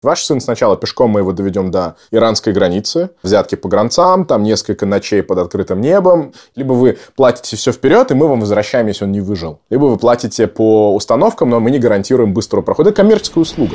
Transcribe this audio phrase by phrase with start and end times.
[0.00, 4.86] Ваш сын сначала пешком мы его доведем до иранской границы, взятки по гранцам, там несколько
[4.86, 6.32] ночей под открытым небом.
[6.54, 9.58] Либо вы платите все вперед, и мы вам возвращаем, если он не выжил.
[9.70, 12.90] Либо вы платите по установкам, но мы не гарантируем быстрого прохода.
[12.90, 13.74] Это коммерческая услуга.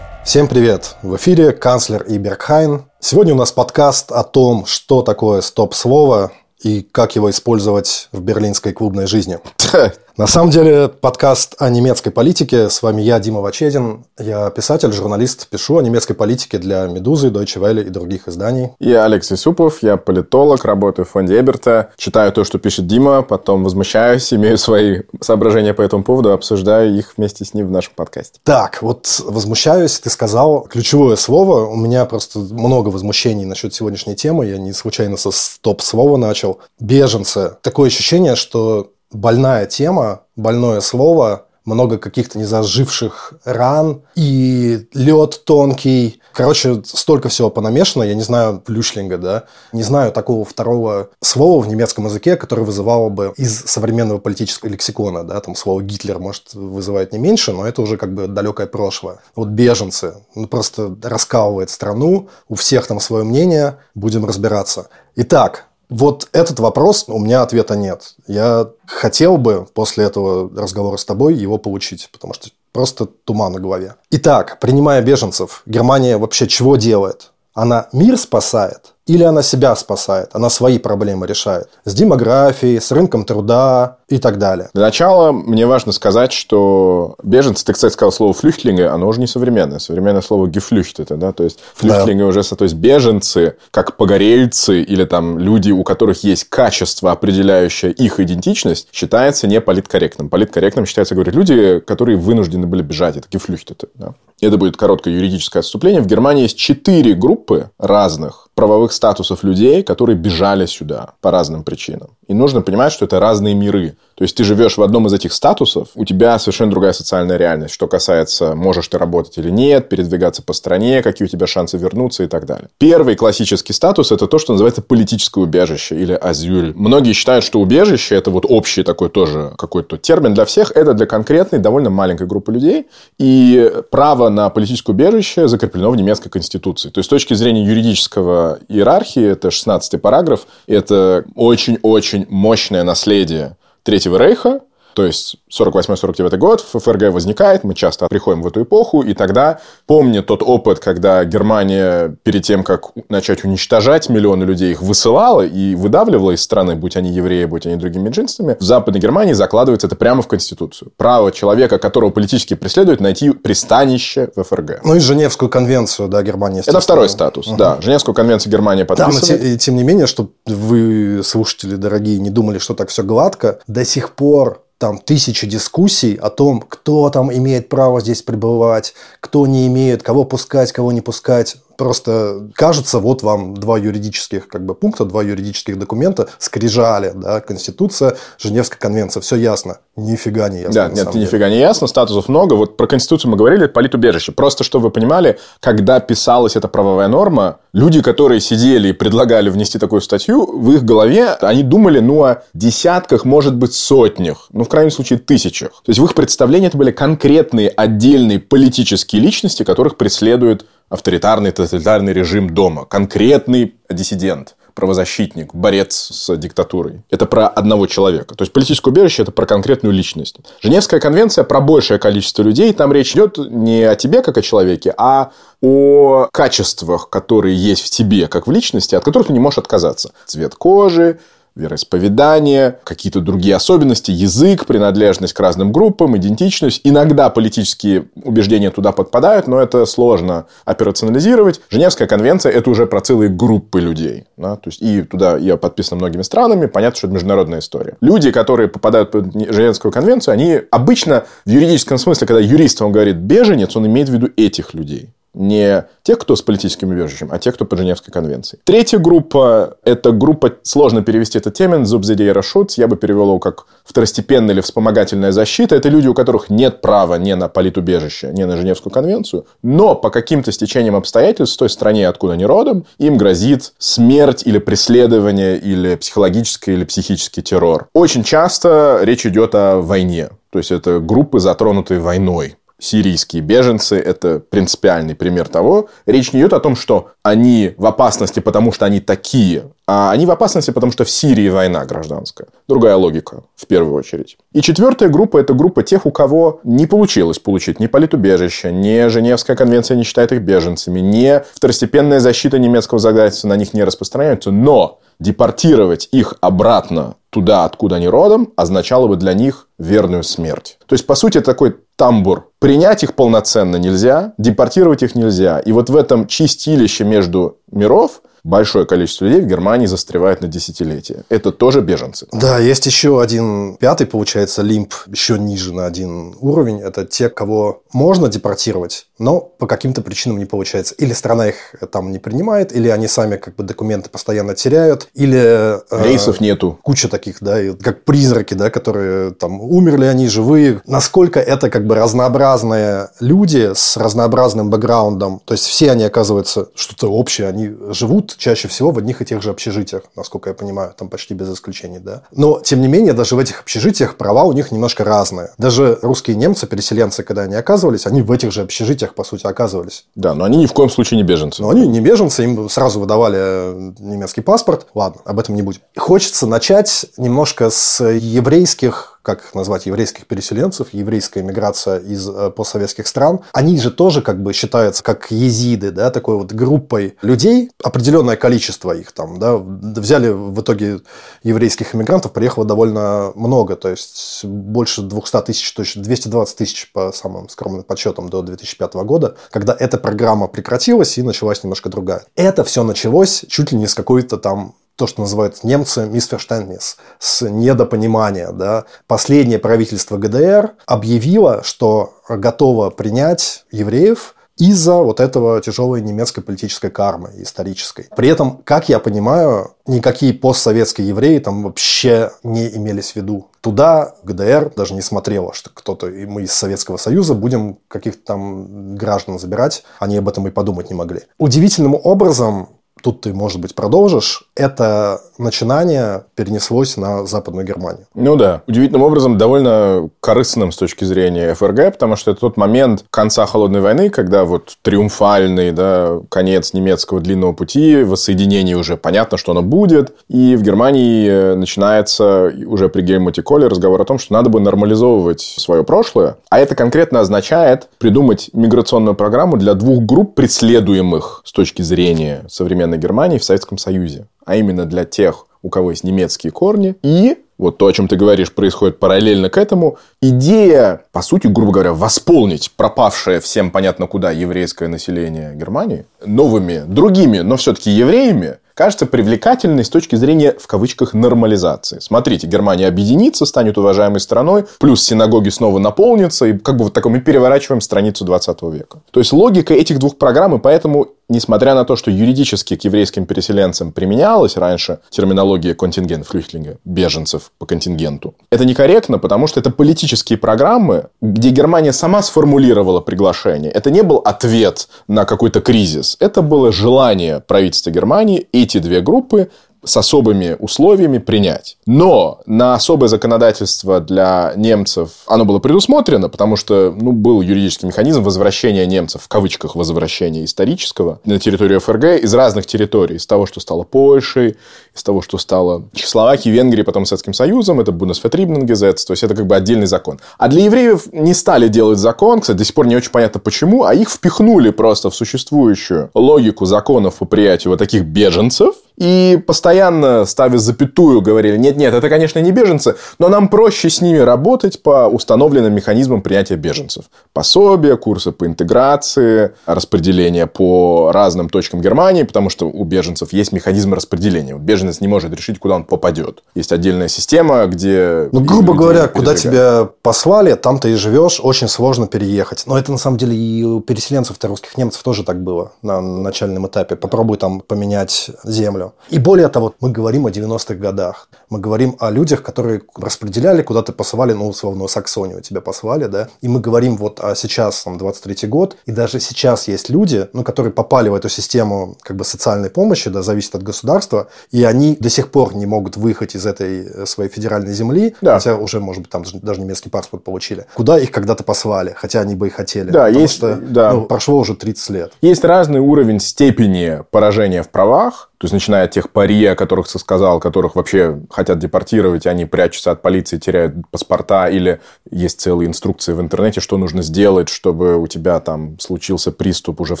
[0.30, 0.94] Всем привет!
[1.02, 2.84] В эфире канцлер Иберхайн.
[3.00, 6.30] Сегодня у нас подкаст о том, что такое стоп-слово
[6.62, 9.40] и как его использовать в берлинской клубной жизни.
[10.20, 12.68] На самом деле, подкаст о немецкой политике.
[12.68, 14.04] С вами я, Дима Вачедин.
[14.18, 18.68] Я писатель, журналист, пишу о немецкой политике для «Медузы», Deutsche Welle и других изданий.
[18.78, 21.92] Я Алекс Исупов, я политолог, работаю в фонде Эберта.
[21.96, 27.14] Читаю то, что пишет Дима, потом возмущаюсь, имею свои соображения по этому поводу, обсуждаю их
[27.16, 28.40] вместе с ним в нашем подкасте.
[28.44, 31.64] Так, вот возмущаюсь, ты сказал ключевое слово.
[31.64, 34.44] У меня просто много возмущений насчет сегодняшней темы.
[34.44, 36.58] Я не случайно со стоп-слова начал.
[36.78, 37.56] Беженцы.
[37.62, 46.20] Такое ощущение, что больная тема, больное слово, много каких-то незаживших ран и лед тонкий.
[46.32, 48.02] Короче, столько всего понамешано.
[48.02, 49.44] Я не знаю плюшлинга, да.
[49.72, 55.22] Не знаю такого второго слова в немецком языке, которое вызывало бы из современного политического лексикона,
[55.22, 55.40] да.
[55.40, 59.18] Там слово Гитлер, может, вызывает не меньше, но это уже как бы далекое прошлое.
[59.36, 60.14] Вот беженцы.
[60.34, 62.28] Ну, просто раскалывает страну.
[62.48, 63.78] У всех там свое мнение.
[63.94, 64.88] Будем разбираться.
[65.16, 68.14] Итак, вот этот вопрос у меня ответа нет.
[68.26, 73.60] Я хотел бы после этого разговора с тобой его получить, потому что просто туман на
[73.60, 73.96] голове.
[74.10, 77.32] Итак, принимая беженцев, Германия вообще чего делает?
[77.52, 81.68] Она мир спасает или она себя спасает, она свои проблемы решает.
[81.84, 84.70] С демографией, с рынком труда и так далее.
[84.72, 89.26] Для начала мне важно сказать, что беженцы, ты, кстати, сказал слово флюхтлинги, оно уже не
[89.26, 89.80] современное.
[89.80, 92.26] Современное слово гефлюхт это, да, то есть флюхтлинги да.
[92.26, 98.20] уже, то есть беженцы, как погорельцы или там люди, у которых есть качество, определяющее их
[98.20, 100.28] идентичность, считается не политкорректным.
[100.28, 103.16] Политкорректным считается, говорят, люди, которые вынуждены были бежать.
[103.16, 104.14] Это гефлюхт это, да.
[104.40, 106.00] Это будет короткое юридическое отступление.
[106.00, 112.10] В Германии есть четыре группы разных правовых статусов людей, которые бежали сюда по разным причинам.
[112.30, 113.96] И нужно понимать, что это разные миры.
[114.14, 117.74] То есть ты живешь в одном из этих статусов, у тебя совершенно другая социальная реальность,
[117.74, 122.22] что касается, можешь ты работать или нет, передвигаться по стране, какие у тебя шансы вернуться
[122.22, 122.68] и так далее.
[122.78, 126.72] Первый классический статус– это то, что называется политическое убежище или азюль.
[126.76, 130.70] Многие считают, что убежище– это вот общий такой тоже какой-то термин для всех.
[130.70, 132.86] Это для конкретной, довольно маленькой группы людей.
[133.18, 136.90] И право на политическое убежище закреплено в немецкой конституции.
[136.90, 144.18] То есть, с точки зрения юридического иерархии, это 16-й параграф, это очень-очень мощное наследие Третьего
[144.18, 144.60] Рейха,
[144.94, 150.22] то есть 48-49 год, ФРГ возникает, мы часто приходим в эту эпоху, и тогда, помня
[150.22, 156.32] тот опыт, когда Германия перед тем, как начать уничтожать миллионы людей, их высылала и выдавливала
[156.32, 160.22] из страны, будь они евреи, будь они другими меньшинствами, в Западной Германии закладывается это прямо
[160.22, 160.92] в Конституцию.
[160.96, 164.80] Право человека, которого политически преследуют, найти пристанище в ФРГ.
[164.84, 166.62] Ну и Женевскую конвенцию, да, Германия.
[166.66, 167.56] Это второй статус, угу.
[167.56, 167.78] да.
[167.80, 169.26] Женевскую конвенцию Германия подписывает.
[169.26, 173.02] Да, но тем, тем не менее, чтобы вы, слушатели дорогие, не думали, что так все
[173.02, 178.94] гладко, до сих пор там тысячи дискуссий о том, кто там имеет право здесь пребывать,
[179.20, 181.58] кто не имеет, кого пускать, кого не пускать.
[181.80, 188.18] Просто кажется, вот вам два юридических как бы, пункта, два юридических документа, скрижали, да, Конституция,
[188.36, 189.78] Женевская конвенция, все ясно.
[189.96, 190.74] Нифига не ясно.
[190.74, 192.52] Да, нет, нифига не ясно, статусов много.
[192.52, 194.32] Вот про Конституцию мы говорили, политубежище.
[194.32, 199.78] Просто, чтобы вы понимали, когда писалась эта правовая норма, люди, которые сидели и предлагали внести
[199.78, 204.68] такую статью, в их голове они думали, ну, о десятках, может быть, сотнях, ну, в
[204.68, 205.70] крайнем случае, тысячах.
[205.82, 212.12] То есть, в их представлении это были конкретные отдельные политические личности, которых преследует авторитарный тоталитарный
[212.12, 217.02] режим дома, конкретный диссидент правозащитник, борец с диктатурой.
[217.10, 218.34] Это про одного человека.
[218.34, 220.36] То есть, политическое убежище– это про конкретную личность.
[220.62, 222.72] Женевская конвенция про большее количество людей.
[222.72, 227.90] Там речь идет не о тебе, как о человеке, а о качествах, которые есть в
[227.90, 230.12] тебе, как в личности, от которых ты не можешь отказаться.
[230.24, 231.18] Цвет кожи,
[231.54, 236.80] вероисповедание, какие-то другие особенности, язык, принадлежность к разным группам, идентичность.
[236.84, 241.60] Иногда политические убеждения туда подпадают, но это сложно операционализировать.
[241.70, 244.24] Женевская конвенция– это уже про целые группы людей.
[244.36, 244.56] Да?
[244.56, 247.96] То есть, и туда я подписан многими странами, понятно, что это международная история.
[248.00, 253.16] Люди, которые попадают под Женевскую конвенцию, они обычно в юридическом смысле, когда юрист вам говорит
[253.16, 255.10] «беженец», он имеет в виду этих людей.
[255.34, 258.58] Не тех, кто с политическим убежищем, а тех, кто по Женевской конвенции.
[258.64, 263.66] Третья группа– это группа, сложно перевести этот термин, зубзидей рашут, я бы перевел его как
[263.84, 265.76] второстепенная или вспомогательная защита.
[265.76, 270.10] Это люди, у которых нет права ни на политубежище, ни на Женевскую конвенцию, но по
[270.10, 275.94] каким-то стечениям обстоятельств в той стране, откуда они родом, им грозит смерть или преследование, или
[275.94, 277.88] психологический или психический террор.
[277.92, 280.30] Очень часто речь идет о войне.
[280.50, 285.88] То есть, это группы, затронутые войной сирийские беженцы– это принципиальный пример того.
[286.06, 290.26] Речь не идет о том, что они в опасности, потому что они такие, а они
[290.26, 292.48] в опасности, потому что в Сирии война гражданская.
[292.68, 294.38] Другая логика, в первую очередь.
[294.52, 299.56] И четвертая группа– это группа тех, у кого не получилось получить ни политубежище, ни Женевская
[299.56, 305.00] конвенция не считает их беженцами, ни второстепенная защита немецкого законодательства на них не распространяется, но
[305.18, 310.78] депортировать их обратно туда, откуда они родом, означало бы для них верную смерть.
[310.86, 312.50] То есть, по сути, такой тамбур.
[312.58, 315.60] Принять их полноценно нельзя, депортировать их нельзя.
[315.60, 321.24] И вот в этом чистилище между миров большое количество людей в Германии застревает на десятилетия.
[321.28, 322.26] Это тоже беженцы.
[322.32, 326.80] Да, есть еще один пятый, получается, лимп, еще ниже на один уровень.
[326.80, 330.94] Это те, кого можно депортировать, но по каким-то причинам не получается.
[330.94, 335.38] Или страна их там не принимает, или они сами как бы документы постоянно теряют, или...
[335.38, 336.78] Э, Рейсов нету.
[336.82, 340.80] Куча таких, да, как призраки, да, которые там умерли, они живые.
[340.86, 347.08] Насколько это как бы разнообразные люди с разнообразным бэкграундом, то есть все они оказываются что-то
[347.08, 351.08] общее, они живут чаще всего в одних и тех же общежитиях, насколько я понимаю, там
[351.08, 352.22] почти без исключений, да.
[352.32, 355.50] Но, тем не менее, даже в этих общежитиях права у них немножко разные.
[355.58, 360.06] Даже русские немцы, переселенцы, когда они оказывались, они в этих же общежитиях, по сути, оказывались.
[360.14, 361.62] Да, но они ни в коем случае не беженцы.
[361.62, 364.86] Но они не беженцы, им сразу выдавали немецкий паспорт.
[364.94, 365.80] Ладно, об этом не будем.
[365.96, 373.06] Хочется начать немножко с еврейских как их назвать, еврейских переселенцев, еврейская миграция из э, постсоветских
[373.06, 378.36] стран, они же тоже как бы считаются как езиды, да, такой вот группой людей, определенное
[378.36, 381.00] количество их там, да, взяли в итоге
[381.42, 387.12] еврейских иммигрантов, приехало довольно много, то есть больше 200 тысяч, то есть 220 тысяч по
[387.12, 392.24] самым скромным подсчетам до 2005 года, когда эта программа прекратилась и началась немножко другая.
[392.36, 397.48] Это все началось чуть ли не с какой-то там то, что называют немцы мисферштенднис, с
[397.48, 398.52] недопонимания.
[398.52, 398.84] Да.
[399.06, 407.30] Последнее правительство ГДР объявило, что готово принять евреев из-за вот этого тяжелой немецкой политической кармы
[407.38, 408.08] исторической.
[408.14, 413.48] При этом, как я понимаю, никакие постсоветские евреи там вообще не имелись в виду.
[413.62, 418.96] Туда ГДР даже не смотрела, что кто-то, и мы из Советского Союза будем каких-то там
[418.96, 419.82] граждан забирать.
[419.98, 421.22] Они об этом и подумать не могли.
[421.38, 422.68] Удивительным образом
[423.02, 428.06] тут ты, может быть, продолжишь, это начинание перенеслось на Западную Германию.
[428.14, 428.62] Ну да.
[428.66, 433.80] Удивительным образом довольно корыстным с точки зрения ФРГ, потому что это тот момент конца Холодной
[433.80, 440.14] войны, когда вот триумфальный да, конец немецкого длинного пути, воссоединение уже понятно, что оно будет,
[440.28, 444.60] и в Германии э, начинается уже при Гельмуте Коле разговор о том, что надо бы
[444.60, 451.52] нормализовывать свое прошлое, а это конкретно означает придумать миграционную программу для двух групп преследуемых с
[451.52, 456.04] точки зрения современной современной Германии в Советском Союзе, а именно для тех, у кого есть
[456.04, 459.98] немецкие корни, и вот то, о чем ты говоришь, происходит параллельно к этому.
[460.22, 467.40] Идея, по сути, грубо говоря, восполнить пропавшее всем понятно куда еврейское население Германии новыми, другими,
[467.40, 471.98] но все-таки евреями, кажется привлекательной с точки зрения, в кавычках, нормализации.
[471.98, 477.12] Смотрите, Германия объединится, станет уважаемой страной, плюс синагоги снова наполнятся, и как бы вот таком
[477.12, 479.00] мы переворачиваем страницу 20 века.
[479.10, 483.24] То есть, логика этих двух программ, и поэтому несмотря на то, что юридически к еврейским
[483.24, 490.36] переселенцам применялась раньше терминология контингент флюхтлинга, беженцев по контингенту, это некорректно, потому что это политические
[490.38, 493.70] программы, где Германия сама сформулировала приглашение.
[493.70, 496.16] Это не был ответ на какой-то кризис.
[496.20, 499.50] Это было желание правительства Германии эти две группы
[499.84, 501.76] с особыми условиями принять.
[501.86, 508.22] Но на особое законодательство для немцев оно было предусмотрено, потому что ну, был юридический механизм
[508.22, 513.16] возвращения немцев, в кавычках возвращения исторического, на территорию ФРГ из разных территорий.
[513.16, 514.56] Из того, что стало Польшей,
[514.94, 517.80] из того, что стало Чехословакией, Венгрией, потом Советским Союзом.
[517.80, 520.20] Это Бундесфетрибненгезец, то есть это как бы отдельный закон.
[520.38, 523.84] А для евреев не стали делать закон, кстати, до сих пор не очень понятно почему,
[523.84, 530.24] а их впихнули просто в существующую логику законов по приятию вот таких беженцев– и постоянно,
[530.24, 535.08] ставя запятую, говорили, нет-нет, это, конечно, не беженцы, но нам проще с ними работать по
[535.08, 537.04] установленным механизмам принятия беженцев.
[537.32, 543.94] Пособия, курсы по интеграции, распределение по разным точкам Германии, потому что у беженцев есть механизм
[543.94, 544.54] распределения.
[544.54, 546.42] Беженец не может решить, куда он попадет.
[546.54, 548.28] Есть отдельная система, где...
[548.32, 552.64] Ну, грубо говоря, куда тебя послали, там ты и живешь, очень сложно переехать.
[552.66, 556.66] Но это, на самом деле, и у переселенцев-то русских немцев тоже так было на начальном
[556.66, 556.96] этапе.
[556.96, 558.89] Попробуй там поменять землю.
[559.10, 561.28] И более того, мы говорим о 90-х годах.
[561.48, 566.28] Мы говорим о людях, которые распределяли, куда-то посылали, ну, условно, Саксонию тебя послали, да.
[566.40, 570.44] И мы говорим вот о сейчас, там, 23-й год, и даже сейчас есть люди, ну,
[570.44, 574.96] которые попали в эту систему как бы социальной помощи, да, зависит от государства, и они
[574.98, 578.34] до сих пор не могут выехать из этой э, своей федеральной земли, да.
[578.34, 580.66] хотя уже, может быть, там даже немецкий паспорт получили.
[580.74, 582.90] Куда их когда-то послали, хотя они бы и хотели.
[582.90, 583.92] Да, есть, что да.
[583.92, 585.12] Ну, прошло уже 30 лет.
[585.20, 589.86] Есть разный уровень степени поражения в правах, то есть, начиная от тех пари, о которых
[589.86, 594.80] ты сказал, которых вообще хотят депортировать, они прячутся от полиции, теряют паспорта, или
[595.10, 599.94] есть целые инструкции в интернете, что нужно сделать, чтобы у тебя там случился приступ уже
[599.94, 600.00] в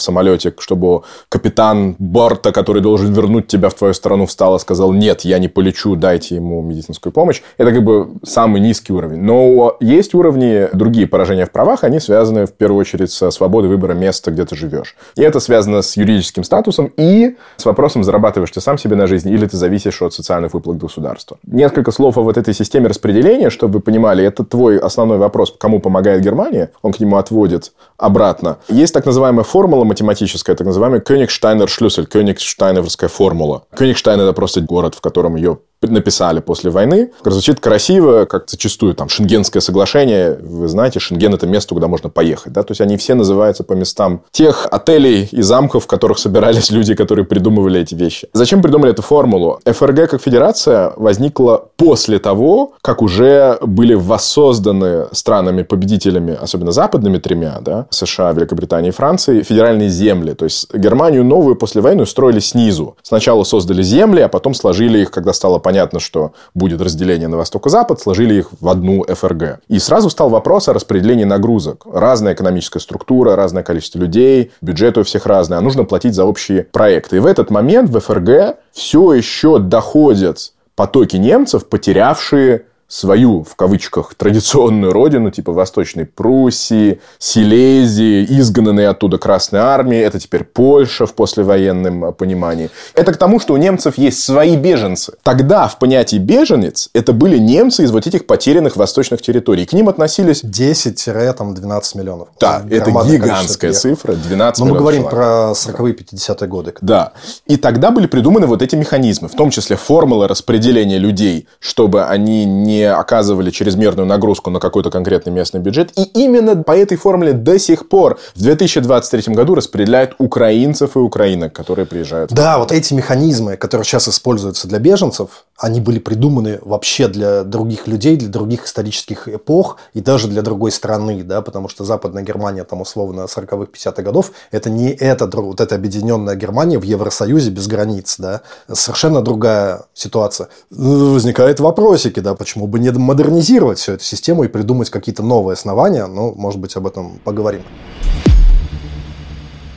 [0.00, 5.20] самолете, чтобы капитан борта, который должен вернуть тебя в твою страну, встал и сказал, нет,
[5.20, 7.42] я не полечу, дайте ему медицинскую помощь.
[7.58, 9.20] Это как бы самый низкий уровень.
[9.20, 13.92] Но есть уровни, другие поражения в правах, они связаны в первую очередь со свободой выбора
[13.92, 14.96] места, где ты живешь.
[15.16, 19.06] И это связано с юридическим статусом и с вопросом зарабатывания зарабатываешь ты сам себе на
[19.06, 21.38] жизнь, или ты зависишь от социальных выплат государства.
[21.46, 25.80] Несколько слов о вот этой системе распределения, чтобы вы понимали, это твой основной вопрос, кому
[25.80, 28.56] помогает Германия, он к нему отводит обратно.
[28.68, 33.62] Есть так называемая формула математическая, так называемая Кёнигштайнер-шлюссель, Кёнигштайнеровская формула.
[33.76, 35.58] Кёнигштайн– это просто город, в котором ее
[35.88, 37.10] написали после войны.
[37.24, 40.38] Звучит красиво, как зачастую там Шенгенское соглашение.
[40.40, 42.52] Вы знаете, Шенген– это место, куда можно поехать.
[42.52, 42.62] Да?
[42.62, 46.94] То есть, они все называются по местам тех отелей и замков, в которых собирались люди,
[46.94, 48.28] которые придумывали эти вещи.
[48.32, 49.60] Зачем придумали эту формулу?
[49.64, 57.86] ФРГ как федерация возникла после того, как уже были воссозданы странами-победителями, особенно западными тремя, да,
[57.90, 60.34] США, Великобритании и Франции, федеральные земли.
[60.34, 62.96] То есть, Германию новую после войны строили снизу.
[63.02, 65.69] Сначала создали земли, а потом сложили их, когда стало понятно,
[66.00, 69.60] что будет разделение на восток и запад, сложили их в одну ФРГ.
[69.68, 71.86] И сразу встал вопрос о распределении нагрузок.
[71.92, 76.64] Разная экономическая структура, разное количество людей, бюджет у всех разный, а нужно платить за общие
[76.64, 77.16] проекты.
[77.16, 84.14] И в этот момент в ФРГ все еще доходят потоки немцев, потерявшие свою, в кавычках,
[84.16, 89.98] традиционную родину, типа Восточной Пруссии, Силезии, изгнанные оттуда Красной Армии.
[89.98, 92.68] Это теперь Польша в послевоенном понимании.
[92.94, 95.14] Это к тому, что у немцев есть свои беженцы.
[95.22, 99.66] Тогда в понятии беженец это были немцы из вот этих потерянных восточных территорий.
[99.66, 100.42] К ним относились...
[100.42, 102.28] 10-12 миллионов.
[102.40, 104.14] Да, это гигантская цифра.
[104.14, 105.54] 12 Но мы говорим человек.
[105.64, 106.74] про 40-е, 50-е годы.
[106.80, 107.12] Да.
[107.46, 112.44] И тогда были придуманы вот эти механизмы, в том числе формулы распределения людей, чтобы они
[112.44, 115.92] не оказывали чрезмерную нагрузку на какой-то конкретный местный бюджет.
[115.96, 121.52] И именно по этой формуле до сих пор в 2023 году распределяют украинцев и украинок,
[121.52, 122.32] которые приезжают.
[122.32, 127.86] Да, вот эти механизмы, которые сейчас используются для беженцев, они были придуманы вообще для других
[127.86, 132.64] людей, для других исторических эпох и даже для другой страны, да, потому что Западная Германия,
[132.64, 137.66] там, условно, 40-х, 50-х годов, это не это, вот эта объединенная Германия в Евросоюзе без
[137.66, 138.40] границ, да,
[138.72, 140.48] совершенно другая ситуация.
[140.70, 146.06] Возникают вопросики, да, почему бы не модернизировать всю эту систему и придумать какие-то новые основания,
[146.06, 147.62] ну, может быть, об этом поговорим.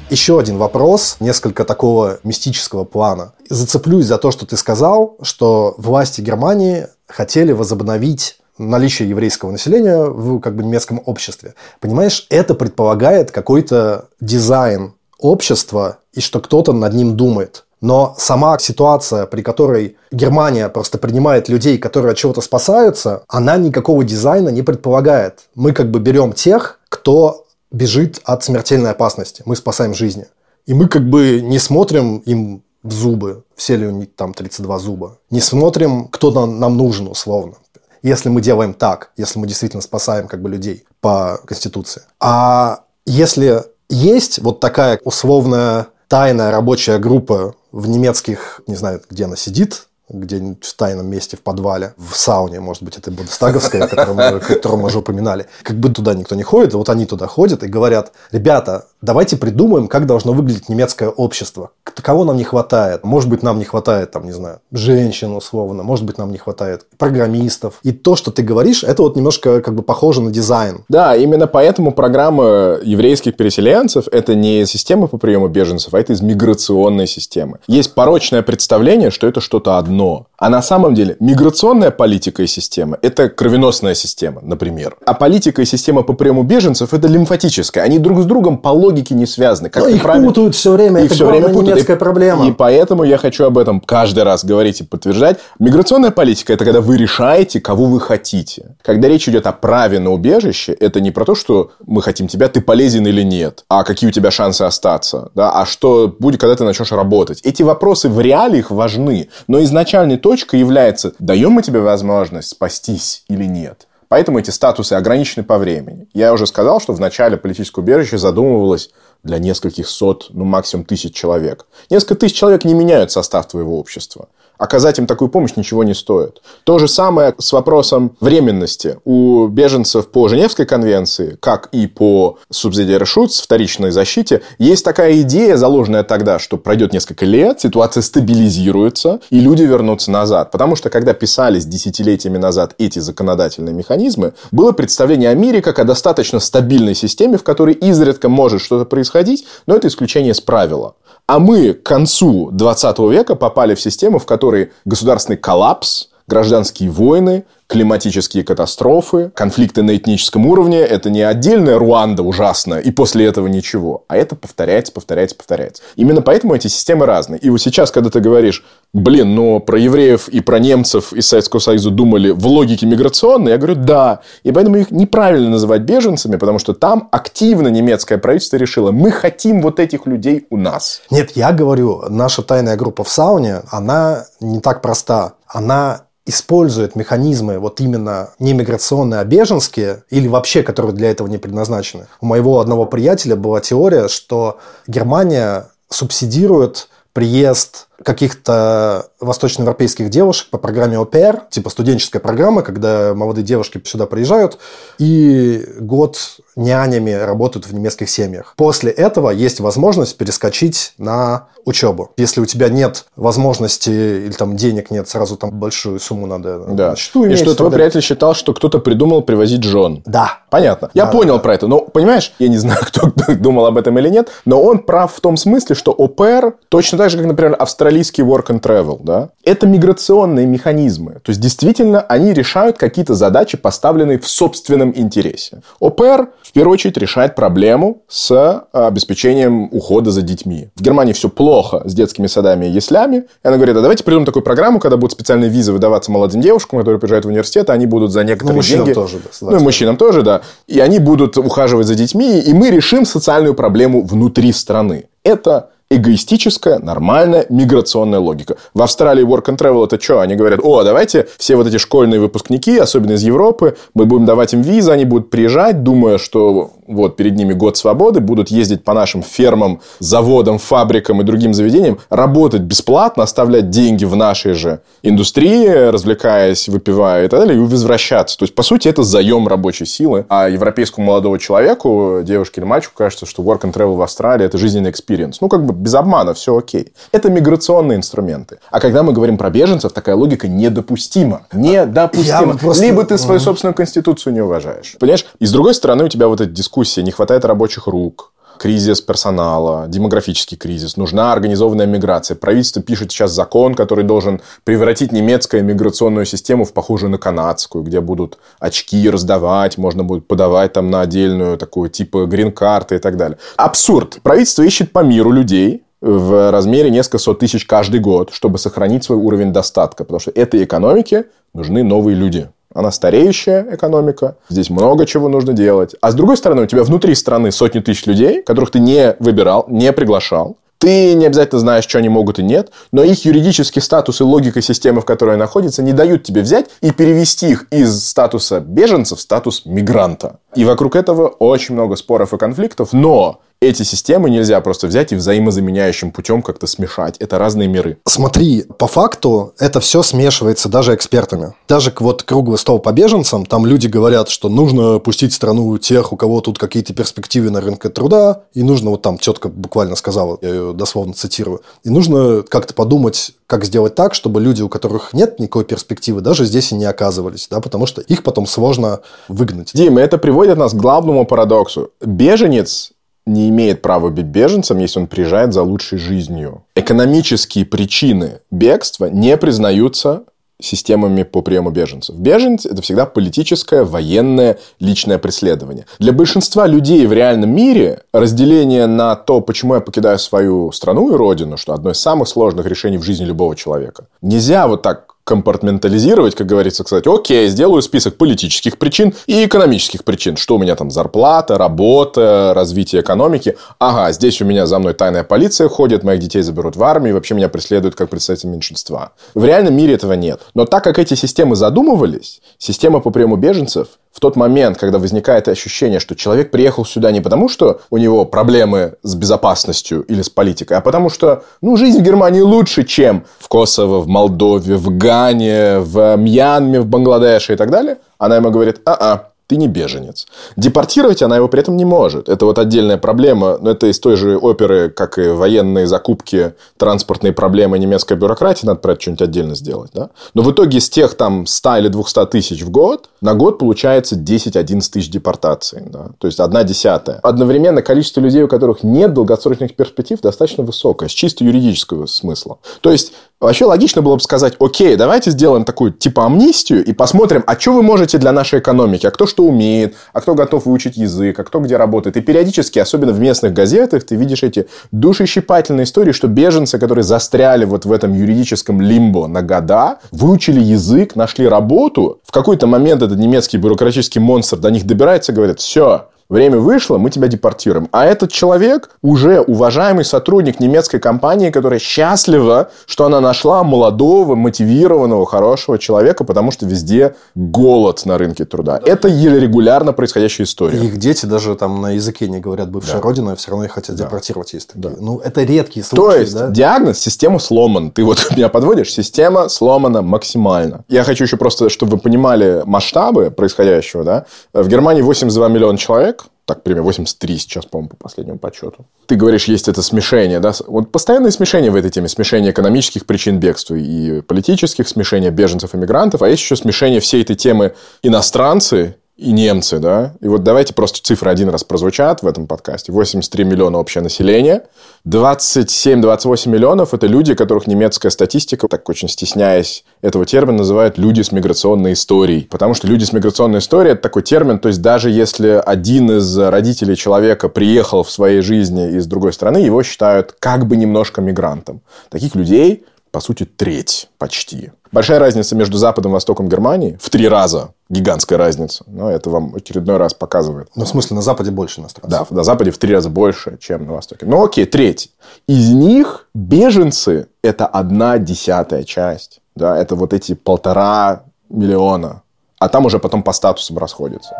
[0.09, 3.33] Еще один вопрос, несколько такого мистического плана.
[3.49, 10.39] Зацеплюсь за то, что ты сказал, что власти Германии хотели возобновить наличие еврейского населения в
[10.39, 11.55] как бы немецком обществе.
[11.79, 17.65] Понимаешь, это предполагает какой-то дизайн общества и что кто-то над ним думает.
[17.83, 24.05] Но сама ситуация, при которой Германия просто принимает людей, которые от чего-то спасаются, она никакого
[24.05, 25.41] дизайна не предполагает.
[25.53, 29.43] Мы как бы берем тех, кто бежит от смертельной опасности.
[29.45, 30.27] Мы спасаем жизни.
[30.65, 34.79] И мы как бы не смотрим им в зубы, все ли у них там 32
[34.79, 35.17] зуба.
[35.29, 37.55] Не смотрим, кто нам, нам нужен условно.
[38.01, 42.03] Если мы делаем так, если мы действительно спасаем как бы людей по Конституции.
[42.21, 49.35] А если есть вот такая условная тайная рабочая группа в немецких, не знаю, где она
[49.35, 54.81] сидит, где-нибудь в тайном месте в подвале, в сауне, может быть, это Бундестаговская, которую которую
[54.81, 55.47] мы уже упоминали.
[55.63, 59.87] Как бы туда никто не ходит, вот они туда ходят и говорят, ребята, давайте придумаем,
[59.87, 61.71] как должно выглядеть немецкое общество.
[61.83, 63.03] Кого нам не хватает?
[63.03, 66.85] Может быть, нам не хватает, там, не знаю, женщин условно, может быть, нам не хватает
[66.97, 67.79] программистов.
[67.83, 70.83] И то, что ты говоришь, это вот немножко как бы похоже на дизайн.
[70.89, 76.21] Да, именно поэтому программа еврейских переселенцев– это не система по приему беженцев, а это из
[76.21, 77.59] миграционной системы.
[77.67, 80.02] Есть порочное представление, что это что-то одно.
[80.37, 84.97] А на самом деле миграционная политика и система– это кровеносная система, например.
[85.05, 87.83] А политика и система по приему беженцев– это лимфатическая.
[87.85, 89.69] Они друг с другом по логике не связаны.
[89.69, 90.27] Как Но их правильно...
[90.27, 90.99] путают все время.
[90.99, 91.67] Их это все время путают.
[91.75, 92.45] немецкая проблема.
[92.45, 95.39] И поэтому я хочу об этом каждый раз говорить и подтверждать.
[95.59, 98.75] Миграционная политика– это когда вы решаете, кого вы хотите.
[98.81, 102.49] Когда речь идет о праве на убежище, это не про то, что мы хотим тебя,
[102.49, 106.55] ты полезен или нет, а какие у тебя шансы остаться, да, а что будет, когда
[106.55, 107.39] ты начнешь работать.
[107.43, 113.43] Эти вопросы в реалиях важны, но изначальной точкой является, даем мы тебе возможность спастись или
[113.43, 113.87] нет.
[114.07, 116.07] Поэтому эти статусы ограничены по времени.
[116.13, 118.89] Я уже сказал, что в начале политического убежища задумывалось
[119.23, 121.67] для нескольких сот, ну максимум тысяч человек.
[121.91, 124.29] Несколько тысяч человек не меняют состав твоего общества
[124.63, 126.41] оказать им такую помощь ничего не стоит.
[126.63, 128.97] То же самое с вопросом временности.
[129.03, 135.57] У беженцев по Женевской конвенции, как и по субсидии Шутс, вторичной защите, есть такая идея,
[135.57, 140.51] заложенная тогда, что пройдет несколько лет, ситуация стабилизируется, и люди вернутся назад.
[140.51, 145.83] Потому что, когда писались десятилетиями назад эти законодательные механизмы, было представление о мире как о
[145.83, 150.95] достаточно стабильной системе, в которой изредка может что-то происходить, но это исключение из правила.
[151.25, 157.45] А мы к концу 20 века попали в систему, в которой государственный коллапс, гражданские войны,
[157.67, 164.05] климатические катастрофы, конфликты на этническом уровне– это не отдельная Руанда ужасная, и после этого ничего,
[164.07, 165.83] а это повторяется, повторяется, повторяется.
[165.95, 167.39] Именно поэтому эти системы разные.
[167.39, 171.59] И вот сейчас, когда ты говоришь, блин, но про евреев и про немцев из Советского
[171.59, 174.19] Союза думали в логике миграционной, я говорю, да.
[174.43, 179.61] И поэтому их неправильно называть беженцами, потому что там активно немецкое правительство решило, мы хотим
[179.61, 181.01] вот этих людей у нас.
[181.09, 185.33] Нет, я говорю, наша тайная группа в сауне, она не так проста.
[185.47, 191.37] Она использует механизмы вот именно не миграционные, а беженские, или вообще, которые для этого не
[191.37, 192.07] предназначены.
[192.21, 200.97] У моего одного приятеля была теория, что Германия субсидирует приезд каких-то восточноевропейских девушек по программе
[200.97, 204.57] ОПР, типа студенческая программа, когда молодые девушки сюда приезжают
[204.99, 206.19] и год
[206.55, 208.53] нянями работают в немецких семьях.
[208.57, 212.11] После этого есть возможность перескочить на учебу.
[212.17, 216.91] Если у тебя нет возможности или там денег нет, сразу там большую сумму надо да.
[216.91, 217.39] на счету иметь.
[217.39, 220.03] И что твой приятель считал, что кто-то придумал привозить жен.
[220.05, 220.43] Да.
[220.53, 220.91] Понятно.
[220.93, 221.65] Я да, понял да, про это.
[221.65, 225.19] Но, понимаешь, я не знаю, кто думал об этом или нет, но он прав в
[225.19, 227.55] том смысле, что ОПР точно так же, как, например,
[227.93, 231.13] австралийский work and travel, да, это миграционные механизмы.
[231.23, 235.61] То есть, действительно, они решают какие-то задачи, поставленные в собственном интересе.
[235.79, 240.69] ОПР, в первую очередь, решает проблему с а, обеспечением ухода за детьми.
[240.75, 243.25] В Германии все плохо с детскими садами и яслями.
[243.43, 246.79] И она говорит, а давайте придумаем такую программу, когда будут специальные визы выдаваться молодым девушкам,
[246.79, 248.95] которые приезжают в университет, они будут за некоторые ну, мужчинам деньги...
[248.95, 249.51] тоже, да.
[249.51, 250.41] Ну, и мужчинам тоже, да.
[250.67, 255.05] И они будут ухаживать за детьми, и мы решим социальную проблему внутри страны.
[255.23, 258.57] Это эгоистическая, нормальная миграционная логика.
[258.73, 260.19] В Австралии work and travel это что?
[260.19, 264.53] Они говорят, о, давайте все вот эти школьные выпускники, особенно из Европы, мы будем давать
[264.53, 268.93] им визы, они будут приезжать, думая, что вот перед ними год свободы, будут ездить по
[268.93, 275.67] нашим фермам, заводам, фабрикам и другим заведениям, работать бесплатно, оставлять деньги в нашей же индустрии,
[275.67, 278.37] развлекаясь, выпивая и так далее, и возвращаться.
[278.37, 280.25] То есть, по сути, это заем рабочей силы.
[280.29, 284.57] А европейскому молодому человеку, девушке или мальчику, кажется, что work and travel в Австралии– это
[284.57, 285.41] жизненный experience.
[285.41, 286.93] Ну, как бы без обмана, все окей.
[287.11, 288.59] Это миграционные инструменты.
[288.71, 291.47] А когда мы говорим про беженцев, такая логика недопустима.
[291.53, 292.57] Недопустима.
[292.57, 292.83] Просто...
[292.83, 294.95] Либо ты свою собственную конституцию не уважаешь.
[294.99, 295.25] Понимаешь?
[295.39, 299.85] И с другой стороны, у тебя вот эта дискуссия, не хватает рабочих рук, кризис персонала,
[299.87, 302.35] демографический кризис, нужна организованная миграция.
[302.35, 308.01] Правительство пишет сейчас закон, который должен превратить немецкую миграционную систему в похожую на канадскую, где
[308.01, 313.37] будут очки раздавать, можно будет подавать там на отдельную такую типа грин-карты и так далее.
[313.55, 314.19] Абсурд.
[314.23, 319.17] Правительство ищет по миру людей, в размере несколько сот тысяч каждый год, чтобы сохранить свой
[319.17, 320.03] уровень достатка.
[320.03, 322.49] Потому что этой экономике нужны новые люди.
[322.73, 325.95] Она стареющая экономика, здесь много чего нужно делать.
[326.01, 329.65] А с другой стороны, у тебя внутри страны сотни тысяч людей, которых ты не выбирал,
[329.67, 330.57] не приглашал.
[330.83, 334.61] Ты не обязательно знаешь, что они могут и нет, но их юридический статус и логика
[334.61, 339.15] системы, в которой они находятся, не дают тебе взять и перевести их из статуса беженца
[339.15, 340.39] в статус мигранта.
[340.55, 345.15] И вокруг этого очень много споров и конфликтов, но эти системы нельзя просто взять и
[345.15, 347.17] взаимозаменяющим путем как-то смешать.
[347.19, 347.97] Это разные миры.
[348.05, 351.53] Смотри, по факту это все смешивается даже экспертами.
[351.67, 356.15] Даже вот круглый стол по беженцам, там люди говорят, что нужно пустить страну тех, у
[356.15, 360.49] кого тут какие-то перспективы на рынке труда, и нужно, вот там тетка буквально сказала, я
[360.49, 365.39] ее дословно цитирую, и нужно как-то подумать, как сделать так, чтобы люди, у которых нет
[365.39, 369.71] никакой перспективы, даже здесь и не оказывались, да, потому что их потом сложно выгнать.
[369.73, 371.91] Дима, это приводит нас к главному парадоксу.
[372.01, 372.92] Беженец
[373.25, 376.63] не имеет права быть беженцем, если он приезжает за лучшей жизнью.
[376.75, 380.23] Экономические причины бегства не признаются
[380.61, 382.15] системами по приему беженцев.
[382.15, 385.85] Беженцы– это всегда политическое, военное, личное преследование.
[385.99, 391.17] Для большинства людей в реальном мире разделение на то, почему я покидаю свою страну и
[391.17, 394.07] родину, что одно из самых сложных решений в жизни любого человека.
[394.21, 400.37] Нельзя вот так компартментализировать, как говорится, сказать, окей, сделаю список политических причин и экономических причин.
[400.37, 403.57] Что у меня там зарплата, работа, развитие экономики.
[403.79, 407.35] Ага, здесь у меня за мной тайная полиция ходит, моих детей заберут в армию, вообще
[407.35, 409.13] меня преследуют как представитель меньшинства.
[409.33, 410.41] В реальном мире этого нет.
[410.53, 415.47] Но так как эти системы задумывались, система по приему беженцев– в тот момент, когда возникает
[415.47, 420.29] ощущение, что человек приехал сюда не потому, что у него проблемы с безопасностью или с
[420.29, 424.95] политикой, а потому что ну, жизнь в Германии лучше, чем в Косово, в Молдове, в
[425.13, 430.25] Гане, в Мьянме, в Бангладеше и так далее, она ему говорит, а-а, ты не беженец.
[430.55, 432.29] Депортировать она его при этом не может.
[432.29, 433.57] Это вот отдельная проблема.
[433.61, 438.65] Но это из той же оперы, как и военные закупки, транспортные проблемы, немецкая бюрократия.
[438.65, 439.91] Надо про это что-нибудь отдельно сделать.
[439.93, 440.09] Да?
[440.33, 444.15] Но в итоге из тех там 100 или 200 тысяч в год, на год получается
[444.15, 445.83] 10-11 тысяч депортаций.
[445.85, 446.07] Да?
[446.17, 447.19] То есть, одна десятая.
[447.21, 452.57] Одновременно количество людей, у которых нет долгосрочных перспектив, достаточно высокое, с чисто юридического смысла.
[452.81, 457.43] То есть, Вообще логично было бы сказать, окей, давайте сделаем такую типа амнистию и посмотрим,
[457.45, 460.95] а что вы можете для нашей экономики, а кто что умеет, а кто готов выучить
[460.95, 462.15] язык, а кто где работает.
[462.15, 467.65] И периодически, особенно в местных газетах, ты видишь эти душещипательные истории, что беженцы, которые застряли
[467.65, 472.21] вот в этом юридическом лимбо на года, выучили язык, нашли работу.
[472.23, 476.97] В какой-то момент этот немецкий бюрократический монстр до них добирается и говорит, все, Время вышло,
[476.97, 477.89] мы тебя депортируем.
[477.91, 485.25] А этот человек уже уважаемый сотрудник немецкой компании, которая счастлива, что она нашла молодого, мотивированного,
[485.25, 488.79] хорошего человека, потому что везде голод на рынке труда.
[488.85, 490.79] Это регулярно происходящая история.
[490.79, 493.01] их дети даже там на языке не говорят бывшая да.
[493.01, 494.05] родина, и все равно их хотят да.
[494.05, 494.53] депортировать.
[494.53, 494.81] Есть такие.
[494.81, 494.91] Да.
[494.99, 496.03] Ну, это редкие случаи.
[496.03, 496.49] То есть, да?
[496.49, 497.91] диагноз, система сломан.
[497.91, 500.83] Ты вот меня подводишь, система сломана максимально.
[500.87, 504.03] Я хочу еще просто, чтобы вы понимали масштабы происходящего.
[504.03, 504.25] Да?
[504.53, 506.12] В Германии 82 миллиона человек,
[506.45, 508.85] так, примерно 83 сейчас, по-моему, по последнему подсчету.
[509.05, 510.51] Ты говоришь, есть это смешение, да?
[510.67, 512.09] Вот постоянное смешение в этой теме.
[512.09, 516.21] Смешение экономических причин бегства и политических, смешение беженцев и мигрантов.
[516.21, 520.13] А есть еще смешение всей этой темы иностранцы и немцы, да.
[520.21, 522.91] И вот давайте просто цифры один раз прозвучат в этом подкасте.
[522.91, 524.63] 83 миллиона общее население.
[525.07, 531.31] 27-28 миллионов– это люди, которых немецкая статистика, так очень стесняясь этого термина, называют люди с
[531.31, 532.47] миграционной историей.
[532.49, 536.35] Потому что люди с миграционной историей– это такой термин, то есть даже если один из
[536.37, 541.81] родителей человека приехал в своей жизни из другой страны, его считают как бы немножко мигрантом.
[542.09, 544.71] Таких людей по сути, треть почти.
[544.91, 547.69] Большая разница между Западом и Востоком Германии в три раза.
[547.93, 548.83] Гигантская разница.
[548.87, 550.69] Но это вам очередной раз показывает.
[550.75, 552.27] Ну, в смысле, на Западе больше иностранцев.
[552.29, 554.25] Да, на Западе в три раза больше, чем на Востоке.
[554.25, 555.11] Ну, окей, треть.
[555.47, 559.41] Из них беженцы– это одна десятая часть.
[559.55, 562.23] Да, это вот эти полтора миллиона.
[562.57, 564.33] А там уже потом по статусам расходятся.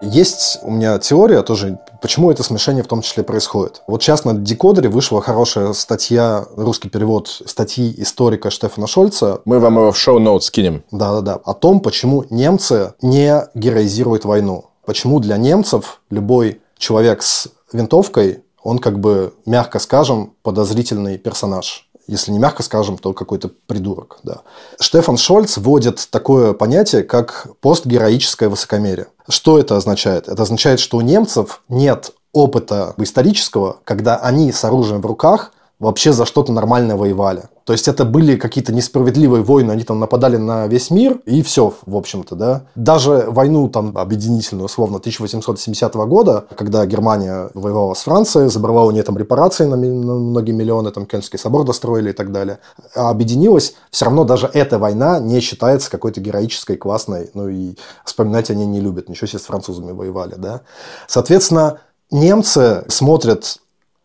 [0.00, 3.82] Есть у меня теория тоже, почему это смешение в том числе происходит.
[3.86, 9.42] Вот сейчас на Декодере вышла хорошая статья, русский перевод статьи историка Штефана Шольца.
[9.44, 10.84] Мы вам его в шоу-ноут скинем.
[10.90, 11.34] Да-да-да.
[11.44, 14.66] О том, почему немцы не героизируют войну.
[14.86, 22.32] Почему для немцев любой человек с винтовкой, он как бы, мягко скажем, подозрительный персонаж если
[22.32, 24.18] не мягко скажем, то какой-то придурок.
[24.22, 24.42] Да.
[24.80, 29.06] Штефан Шольц вводит такое понятие, как постгероическое высокомерие.
[29.28, 30.28] Что это означает?
[30.28, 36.12] Это означает, что у немцев нет опыта исторического, когда они с оружием в руках вообще
[36.12, 37.44] за что-то нормальное воевали.
[37.64, 41.74] То есть это были какие-то несправедливые войны, они там нападали на весь мир, и все,
[41.86, 42.66] в общем-то, да.
[42.74, 49.02] Даже войну там объединительную, условно, 1870 года, когда Германия воевала с Францией, забрала у нее
[49.02, 52.58] там репарации на, на многие миллионы, там Кельнский собор достроили и так далее,
[52.94, 58.50] а объединилась, все равно даже эта война не считается какой-то героической, классной, ну и вспоминать
[58.50, 60.60] они не любят, ничего себе с французами воевали, да.
[61.06, 61.78] Соответственно,
[62.10, 63.60] немцы смотрят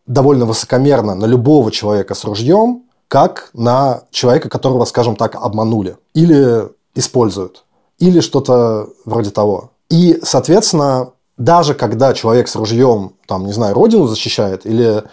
[0.06, 6.68] довольно высокомерно на любого человека с ружьем, как на человека, которого, скажем так, обманули или
[6.94, 7.64] используют.
[7.98, 9.70] или что-то вроде того.
[9.88, 15.04] И, соответственно, даже когда человек с ружьем, там, не знаю, родину защищает или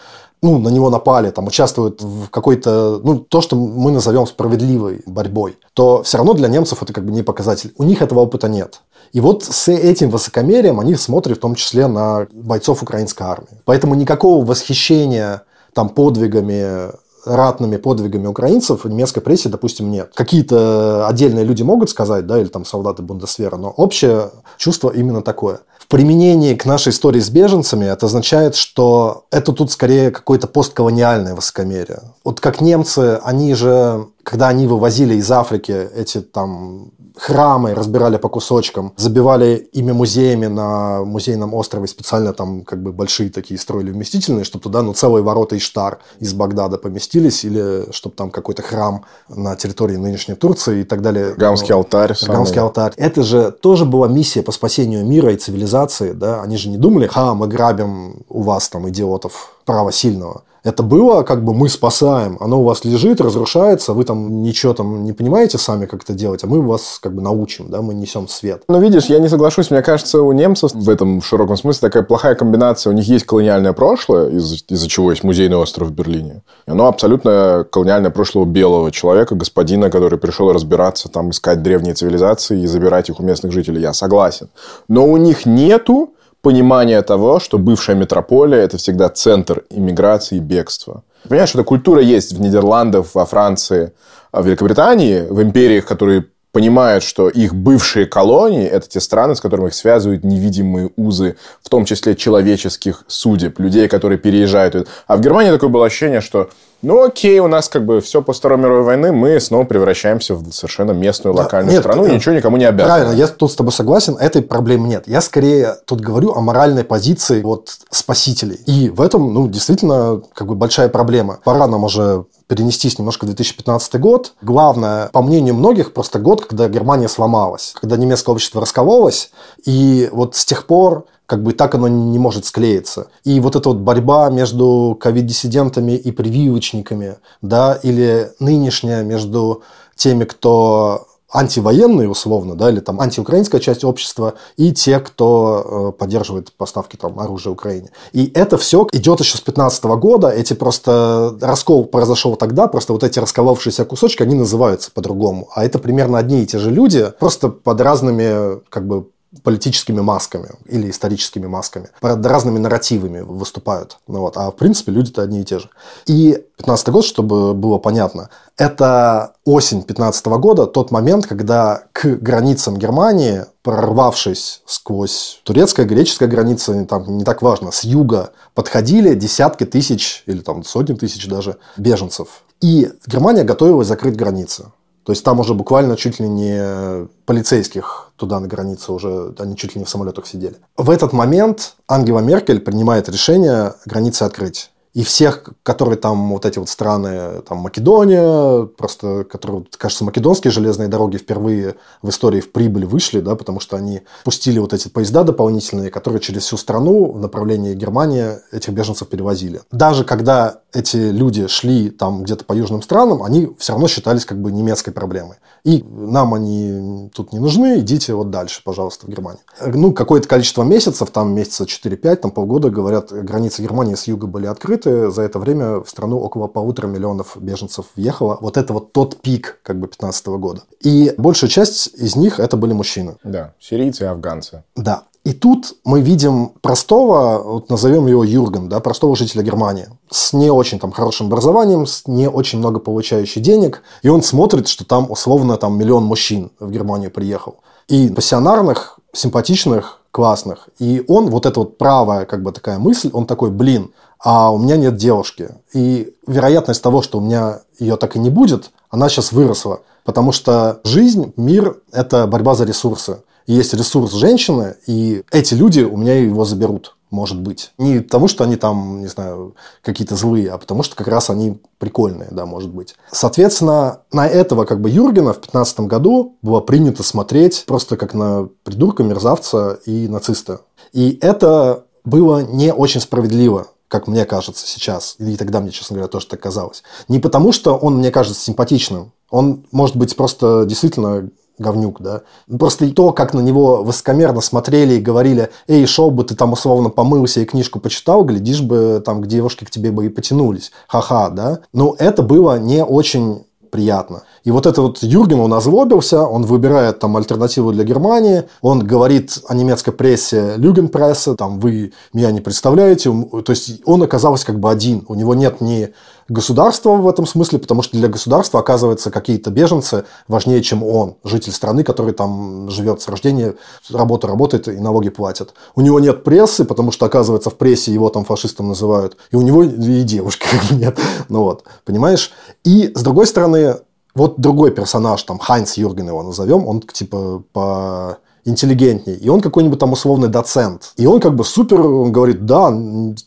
[0.43, 5.57] ну, на него напали, там, участвуют в какой-то, ну, то, что мы назовем справедливой борьбой,
[5.73, 7.73] то все равно для немцев это как бы не показатель.
[7.77, 8.81] У них этого опыта нет.
[9.13, 13.61] И вот с этим высокомерием они смотрят в том числе на бойцов украинской армии.
[13.63, 16.91] Поэтому никакого восхищения там подвигами
[17.25, 20.11] ратными подвигами украинцев в немецкой прессе, допустим, нет.
[20.13, 25.61] Какие-то отдельные люди могут сказать, да, или там солдаты Бундесвера, но общее чувство именно такое.
[25.83, 31.35] В применении к нашей истории с беженцами это означает, что это тут скорее какое-то постколониальное
[31.35, 31.99] высокомерие.
[32.23, 38.29] Вот как немцы, они же, когда они вывозили из Африки эти там храмы разбирали по
[38.29, 44.43] кусочкам, забивали ими музеями на музейном острове, специально там как бы большие такие строили вместительные,
[44.43, 49.55] чтобы туда ну, целые ворота Иштар из Багдада поместились, или чтобы там какой-то храм на
[49.55, 51.33] территории нынешней Турции и так далее.
[51.35, 52.15] Гамский алтарь.
[52.25, 52.93] Гамский алтарь.
[52.97, 56.41] Это же тоже была миссия по спасению мира и цивилизации, да?
[56.41, 60.43] Они же не думали, ха, мы грабим у вас там идиотов права сильного.
[60.63, 65.03] Это было, как бы мы спасаем, оно у вас лежит, разрушается, вы там ничего там
[65.03, 68.29] не понимаете сами, как это делать, а мы вас как бы научим, да, мы несем
[68.29, 68.63] свет.
[68.69, 72.35] Ну, видишь, я не соглашусь, мне кажется, у немцев в этом широком смысле такая плохая
[72.35, 72.91] комбинация.
[72.91, 76.43] У них есть колониальное прошлое, из- из-за чего есть музейный остров в Берлине.
[76.65, 82.61] И оно абсолютно колониальное прошлое белого человека, господина, который пришел разбираться, там, искать древние цивилизации
[82.61, 83.81] и забирать их у местных жителей.
[83.81, 84.47] Я согласен.
[84.87, 86.13] Но у них нету
[86.43, 91.03] понимание того, что бывшая метрополия– это всегда центр иммиграции и бегства.
[91.27, 93.93] Понимаешь, эта культура есть в Нидерландах, во Франции,
[94.33, 99.67] в Великобритании, в империях, которые понимают, что их бывшие колонии– это те страны, с которыми
[99.69, 104.87] их связывают невидимые узы, в том числе человеческих судеб, людей, которые переезжают.
[105.07, 106.49] А в Германии такое было ощущение, что
[106.83, 110.51] ну окей, у нас как бы все после Второй мировой войны, мы снова превращаемся в
[110.51, 112.93] совершенно местную локальную нет, страну, э, ничего никому не обязаны.
[112.93, 115.07] Правильно, я тут с тобой согласен, этой проблемы нет.
[115.07, 118.59] Я скорее тут говорю о моральной позиции вот спасителей.
[118.65, 121.39] И в этом, ну, действительно, как бы большая проблема.
[121.43, 124.33] Пора нам уже перенестись немножко в 2015 год.
[124.41, 129.31] Главное, по мнению многих, просто год, когда Германия сломалась, когда немецкое общество раскололось,
[129.65, 133.07] и вот с тех пор как бы так оно не может склеиться.
[133.23, 139.63] И вот эта вот борьба между ковид-диссидентами и прививочниками, да, или нынешняя между
[139.95, 146.53] теми, кто антивоенные, условно, да, или там антиукраинская часть общества, и те, кто э, поддерживает
[146.53, 147.89] поставки там, оружия Украине.
[148.11, 151.35] И это все идет еще с 15 года, эти просто...
[151.41, 155.49] Раскол произошел тогда, просто вот эти расколовшиеся кусочки, они называются по-другому.
[155.55, 159.07] А это примерно одни и те же люди, просто под разными как бы
[159.41, 163.97] политическими масками или историческими масками, под разными нарративами выступают.
[164.07, 164.37] Ну, вот.
[164.37, 165.69] А в принципе люди-то одни и те же.
[166.05, 172.77] И 15 год, чтобы было понятно, это осень 15 года, тот момент, когда к границам
[172.77, 180.23] Германии, прорвавшись сквозь турецкая, греческая граница, там не так важно, с юга подходили десятки тысяч
[180.27, 182.43] или там сотни тысяч даже беженцев.
[182.61, 184.71] И Германия готовилась закрыть границы.
[185.05, 189.75] То есть там уже буквально чуть ли не полицейских туда на границе уже, они чуть
[189.75, 190.55] ли не в самолетах сидели.
[190.77, 194.71] В этот момент Ангела Меркель принимает решение границы открыть.
[194.93, 200.87] И всех, которые там, вот эти вот страны, там Македония, просто, которые, кажется, македонские железные
[200.87, 205.23] дороги впервые в истории в прибыль вышли, да, потому что они пустили вот эти поезда
[205.23, 209.61] дополнительные, которые через всю страну в направлении Германии этих беженцев перевозили.
[209.71, 214.41] Даже когда эти люди шли там где-то по южным странам, они все равно считались как
[214.41, 215.37] бы немецкой проблемой.
[215.63, 219.41] И нам они тут не нужны, идите вот дальше, пожалуйста, в Германию.
[219.65, 224.47] Ну, какое-то количество месяцев, там месяца 4-5, там полгода, говорят, границы Германии с юга были
[224.47, 224.82] открыты.
[224.83, 228.37] За это время в страну около полутора миллионов беженцев въехало.
[228.41, 230.61] Вот это вот тот пик как бы 15 года.
[230.81, 233.15] И большая часть из них это были мужчины.
[233.23, 234.63] Да, сирийцы и афганцы.
[234.75, 235.03] Да.
[235.23, 240.51] И тут мы видим простого, вот назовем его Юрген, да, простого жителя Германии, с не
[240.51, 245.09] очень там хорошим образованием, с не очень много получающий денег, и он смотрит, что там
[245.09, 247.59] условно там миллион мужчин в Германию приехал.
[247.87, 250.69] И пассионарных, симпатичных, классных.
[250.77, 253.91] И он, вот эта вот правая как бы такая мысль, он такой, блин,
[254.23, 255.49] а у меня нет девушки.
[255.73, 259.81] И вероятность того, что у меня ее так и не будет, она сейчас выросла.
[260.03, 265.97] Потому что жизнь, мир– это борьба за ресурсы есть ресурс женщины, и эти люди у
[265.97, 267.71] меня его заберут, может быть.
[267.77, 271.59] Не потому, что они там, не знаю, какие-то злые, а потому, что как раз они
[271.77, 272.95] прикольные, да, может быть.
[273.11, 278.47] Соответственно, на этого как бы Юргена в 15 году было принято смотреть просто как на
[278.63, 280.61] придурка, мерзавца и нациста.
[280.93, 286.09] И это было не очень справедливо как мне кажется сейчас, и тогда мне, честно говоря,
[286.09, 286.81] тоже так казалось.
[287.09, 291.29] Не потому, что он мне кажется симпатичным, он, может быть, просто действительно
[291.59, 292.23] говнюк, да.
[292.57, 296.89] Просто то, как на него высокомерно смотрели и говорили, эй, шоу бы ты там условно
[296.89, 300.71] помылся и книжку почитал, глядишь бы там к девушке к тебе бы и потянулись.
[300.87, 301.59] Ха-ха, да.
[301.71, 304.21] Но это было не очень приятно.
[304.43, 309.39] И вот это вот Юрген, он озлобился, он выбирает там альтернативу для Германии, он говорит
[309.47, 314.69] о немецкой прессе Люгенпрессе, там вы меня не представляете, то есть он оказался как бы
[314.69, 315.91] один, у него нет ни
[316.27, 321.51] государства в этом смысле, потому что для государства, оказывается, какие-то беженцы важнее, чем он, житель
[321.51, 323.55] страны, который там живет с рождения,
[323.89, 325.53] работа работает и налоги платят.
[325.75, 329.41] У него нет прессы, потому что, оказывается, в прессе его там фашистом называют, и у
[329.41, 330.97] него и девушки как бы нет.
[331.29, 332.31] Ну вот, понимаешь?
[332.63, 333.77] И, с другой стороны,
[334.15, 339.79] вот другой персонаж, там, Хайнц Юрген его назовем, он типа по интеллигентней, и он какой-нибудь
[339.79, 340.93] там условный доцент.
[340.97, 342.71] И он как бы супер, он говорит, да,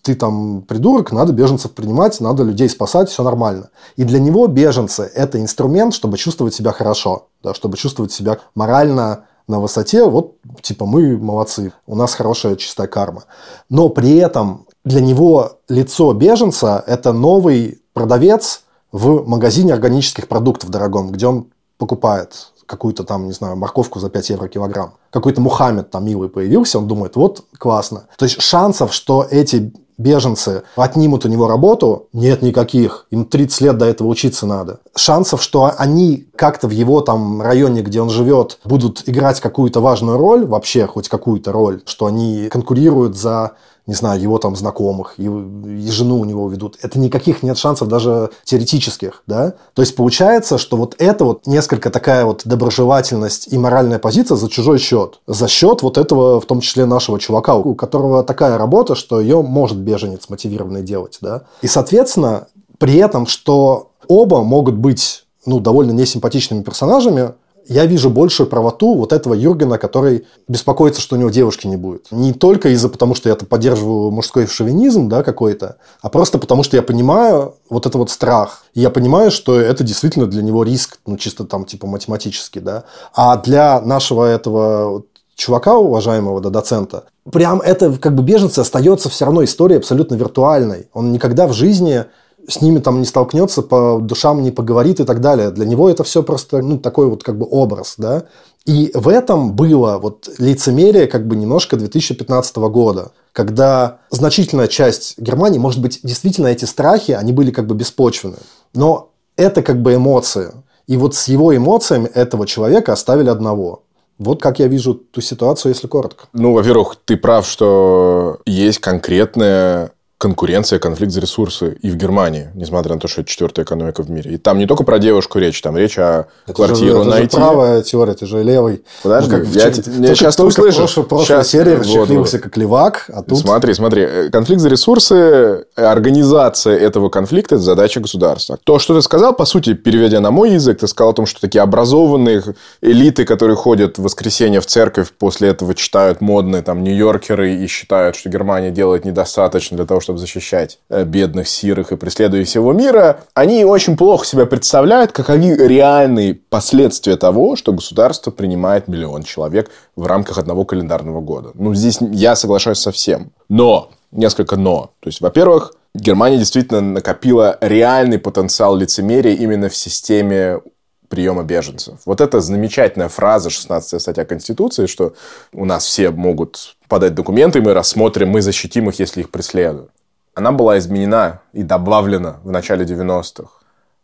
[0.02, 3.70] ты там придурок, надо беженцев принимать, надо людей спасать, все нормально.
[3.96, 9.24] И для него беженцы– это инструмент, чтобы чувствовать себя хорошо, да, чтобы чувствовать себя морально
[9.48, 13.24] на высоте, вот типа мы молодцы, у нас хорошая чистая карма.
[13.70, 21.10] Но при этом для него лицо беженца– это новый продавец в магазине органических продуктов дорогом,
[21.10, 21.46] где он
[21.78, 24.94] покупает какую-то там, не знаю, морковку за 5 евро килограмм.
[25.10, 28.06] Какой-то Мухаммед там милый появился, он думает, вот классно.
[28.18, 33.06] То есть шансов, что эти беженцы отнимут у него работу, нет никаких.
[33.10, 34.80] Им 30 лет до этого учиться надо.
[34.94, 40.18] Шансов, что они как-то в его там районе, где он живет, будут играть какую-то важную
[40.18, 43.52] роль, вообще хоть какую-то роль, что они конкурируют за
[43.86, 46.76] не знаю, его там знакомых, и, и жену у него ведут.
[46.82, 49.54] Это никаких нет шансов даже теоретических, да?
[49.74, 54.48] То есть получается, что вот это вот несколько такая вот доброжелательность и моральная позиция за
[54.48, 55.20] чужой счет.
[55.26, 59.40] За счет вот этого, в том числе нашего чувака, у которого такая работа, что ее
[59.42, 61.42] может беженец мотивированный делать, да?
[61.62, 67.34] И, соответственно, при этом, что оба могут быть ну, довольно несимпатичными персонажами,
[67.68, 72.06] я вижу большую правоту вот этого Юргена, который беспокоится, что у него девушки не будет.
[72.10, 76.62] Не только из-за потому, что я это поддерживаю мужской шовинизм да, какой-то, а просто потому,
[76.62, 78.64] что я понимаю вот это вот страх.
[78.74, 82.84] И я понимаю, что это действительно для него риск, ну, чисто там типа математический, да.
[83.14, 89.26] А для нашего этого чувака, уважаемого да, доцента, прям это как бы беженцы остается все
[89.26, 90.88] равно историей абсолютно виртуальной.
[90.92, 92.04] Он никогда в жизни
[92.48, 95.50] с ними там не столкнется, по душам не поговорит и так далее.
[95.50, 98.24] Для него это все просто ну, такой вот как бы образ, да.
[98.64, 105.58] И в этом было вот лицемерие как бы немножко 2015 года, когда значительная часть Германии,
[105.58, 108.38] может быть, действительно эти страхи, они были как бы беспочвены.
[108.74, 110.52] Но это как бы эмоции.
[110.86, 113.82] И вот с его эмоциями этого человека оставили одного.
[114.18, 116.24] Вот как я вижу ту ситуацию, если коротко.
[116.32, 122.94] Ну, во-первых, ты прав, что есть конкретная конкуренция, конфликт за ресурсы и в Германии, несмотря
[122.94, 124.32] на то, что это четвертая экономика в мире.
[124.32, 127.36] И там не только про девушку речь, там речь о это квартиру же, это найти.
[127.36, 128.82] Же правая теория, ты же левый.
[129.02, 130.76] Подожди, ну, как я, в, я сейчас только услышишь.
[130.76, 133.38] Прошлой, прошлой сейчас, серии расчехлился вот, как левак, а тут...
[133.38, 134.30] Смотри, смотри.
[134.30, 138.58] Конфликт за ресурсы, организация этого конфликта– это задача государства.
[138.64, 141.42] То, что ты сказал, по сути, переведя на мой язык, ты сказал о том, что
[141.42, 142.42] такие образованные
[142.80, 148.16] элиты, которые ходят в воскресенье в церковь, после этого читают модные там нью-йоркеры и считают,
[148.16, 153.20] что Германия делает недостаточно для того, чтобы защищать э, бедных, сирых и преследуя всего мира,
[153.34, 160.06] они очень плохо себя представляют, каковы реальные последствия того, что государство принимает миллион человек в
[160.06, 161.50] рамках одного календарного года.
[161.54, 163.32] Ну, здесь я соглашаюсь со всем.
[163.48, 164.92] Но, несколько но.
[165.00, 170.60] То есть, во-первых, Германия действительно накопила реальный потенциал лицемерия именно в системе
[171.08, 171.98] приема беженцев.
[172.06, 175.14] Вот это замечательная фраза 16 статья Конституции, что
[175.52, 179.90] у нас все могут подать документы, мы рассмотрим, мы защитим их, если их преследуют.
[180.34, 183.48] Она была изменена и добавлена в начале 90-х.